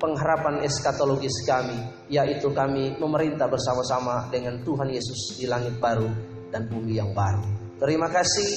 pengharapan 0.00 0.64
eskatologis 0.64 1.44
kami, 1.44 1.76
yaitu 2.08 2.48
kami 2.56 2.96
memerintah 2.96 3.46
bersama-sama 3.46 4.32
dengan 4.32 4.56
Tuhan 4.64 4.88
Yesus 4.88 5.36
di 5.36 5.44
langit 5.44 5.76
baru 5.76 6.08
dan 6.48 6.64
bumi 6.66 6.96
yang 6.96 7.12
baru. 7.12 7.44
Terima 7.76 8.08
kasih 8.08 8.48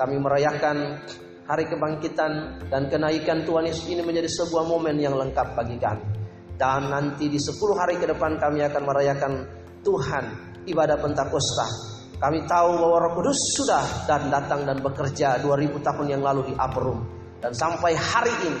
kami 0.00 0.16
merayakan 0.16 1.04
hari 1.44 1.68
kebangkitan 1.68 2.32
dan 2.72 2.88
kenaikan 2.88 3.44
Tuhan 3.44 3.68
Yesus 3.68 3.86
ini 3.92 4.00
menjadi 4.00 4.26
sebuah 4.26 4.64
momen 4.64 4.96
yang 4.96 5.14
lengkap 5.14 5.52
bagi 5.52 5.76
kami. 5.76 6.04
Dan 6.56 6.88
nanti 6.88 7.28
di 7.28 7.36
10 7.36 7.52
hari 7.76 8.00
ke 8.00 8.08
depan 8.08 8.40
kami 8.40 8.64
akan 8.64 8.82
merayakan 8.88 9.32
Tuhan 9.84 10.24
ibadah 10.64 10.96
Pentakosta. 10.96 11.68
Kami 12.16 12.48
tahu 12.48 12.80
bahwa 12.80 12.96
Roh 13.04 13.12
Kudus 13.20 13.36
sudah 13.52 14.08
dan 14.08 14.32
datang 14.32 14.64
dan 14.64 14.80
bekerja 14.80 15.36
2000 15.44 15.76
tahun 15.84 16.06
yang 16.16 16.24
lalu 16.24 16.48
di 16.48 16.54
Aperum. 16.56 17.04
Dan 17.44 17.52
sampai 17.52 17.92
hari 17.92 18.32
ini 18.48 18.56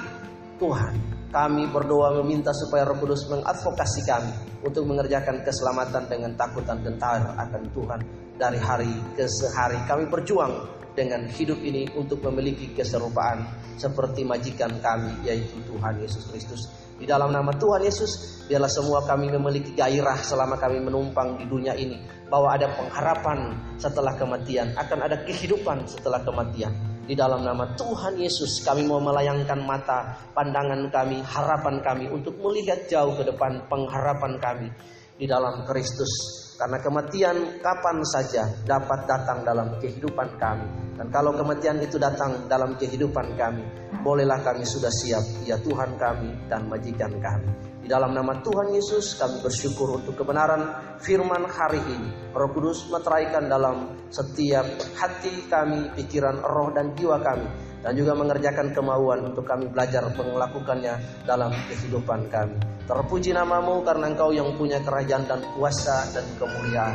Tuhan 0.60 1.15
kami 1.30 1.66
berdoa 1.68 2.16
meminta 2.22 2.54
supaya 2.54 2.86
Roh 2.86 2.98
Kudus 3.02 3.26
mengadvokasi 3.26 4.06
kami 4.06 4.32
untuk 4.62 4.86
mengerjakan 4.86 5.42
keselamatan 5.42 6.06
dengan 6.06 6.32
takut 6.38 6.62
dan 6.62 6.80
gentar 6.80 7.34
akan 7.34 7.62
Tuhan 7.74 8.00
dari 8.38 8.58
hari 8.60 8.92
ke 9.18 9.26
sehari. 9.26 9.80
Kami 9.84 10.06
berjuang 10.06 10.54
dengan 10.96 11.28
hidup 11.28 11.60
ini 11.60 11.84
untuk 11.92 12.24
memiliki 12.24 12.72
keserupaan 12.72 13.44
seperti 13.76 14.24
majikan 14.24 14.72
kami 14.80 15.28
yaitu 15.28 15.60
Tuhan 15.68 16.00
Yesus 16.00 16.24
Kristus. 16.32 16.72
Di 16.96 17.04
dalam 17.04 17.28
nama 17.28 17.52
Tuhan 17.52 17.84
Yesus, 17.84 18.40
biarlah 18.48 18.72
semua 18.72 19.04
kami 19.04 19.28
memiliki 19.28 19.76
gairah 19.76 20.16
selama 20.16 20.56
kami 20.56 20.80
menumpang 20.80 21.36
di 21.36 21.44
dunia 21.44 21.76
ini 21.76 22.00
bahwa 22.32 22.56
ada 22.56 22.72
pengharapan 22.72 23.52
setelah 23.76 24.16
kematian, 24.16 24.72
akan 24.72 24.98
ada 25.04 25.20
kehidupan 25.28 25.84
setelah 25.84 26.24
kematian. 26.24 26.72
Di 27.06 27.14
dalam 27.14 27.46
nama 27.46 27.70
Tuhan 27.78 28.18
Yesus 28.18 28.66
kami 28.66 28.82
mau 28.82 28.98
melayangkan 28.98 29.62
mata 29.62 30.26
pandangan 30.34 30.90
kami, 30.90 31.22
harapan 31.22 31.78
kami 31.78 32.10
untuk 32.10 32.34
melihat 32.42 32.82
jauh 32.90 33.14
ke 33.14 33.22
depan 33.22 33.62
pengharapan 33.70 34.34
kami 34.42 34.68
di 35.14 35.30
dalam 35.30 35.62
Kristus. 35.62 36.10
Karena 36.56 36.80
kematian 36.80 37.60
kapan 37.60 38.00
saja 38.08 38.48
dapat 38.64 39.04
datang 39.04 39.44
dalam 39.44 39.76
kehidupan 39.76 40.40
kami. 40.40 40.68
Dan 40.96 41.12
kalau 41.12 41.36
kematian 41.36 41.76
itu 41.84 42.00
datang 42.00 42.48
dalam 42.48 42.80
kehidupan 42.80 43.36
kami, 43.36 43.60
bolehlah 44.00 44.40
kami 44.40 44.64
sudah 44.64 44.88
siap, 44.88 45.20
ya 45.44 45.60
Tuhan 45.60 46.00
kami 46.00 46.48
dan 46.48 46.64
majikan 46.72 47.12
kami. 47.20 47.76
Di 47.84 47.94
dalam 47.94 48.16
nama 48.16 48.40
Tuhan 48.42 48.72
Yesus 48.74 49.14
kami 49.14 49.44
bersyukur 49.44 50.00
untuk 50.00 50.16
kebenaran 50.18 50.74
firman 50.98 51.44
hari 51.46 51.78
ini. 51.84 52.34
Roh 52.34 52.50
Kudus 52.50 52.88
meteraikan 52.90 53.46
dalam 53.46 53.94
setiap 54.08 54.66
hati 54.98 55.46
kami, 55.46 55.92
pikiran, 55.94 56.40
roh 56.40 56.72
dan 56.72 56.96
jiwa 56.96 57.20
kami. 57.20 57.46
Dan 57.86 57.94
juga 57.94 58.18
mengerjakan 58.18 58.74
kemauan 58.74 59.30
untuk 59.30 59.46
kami 59.46 59.70
belajar 59.70 60.02
melakukannya 60.10 60.98
dalam 61.22 61.54
kehidupan 61.70 62.26
kami. 62.26 62.58
Terpuji 62.86 63.30
namamu 63.30 63.86
karena 63.86 64.10
engkau 64.10 64.34
yang 64.34 64.50
punya 64.58 64.82
kerajaan 64.82 65.26
dan 65.30 65.38
kuasa 65.54 66.10
dan 66.10 66.26
kemuliaan. 66.46 66.94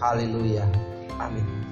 Haleluya. 0.00 0.64
Amin. 1.20 1.65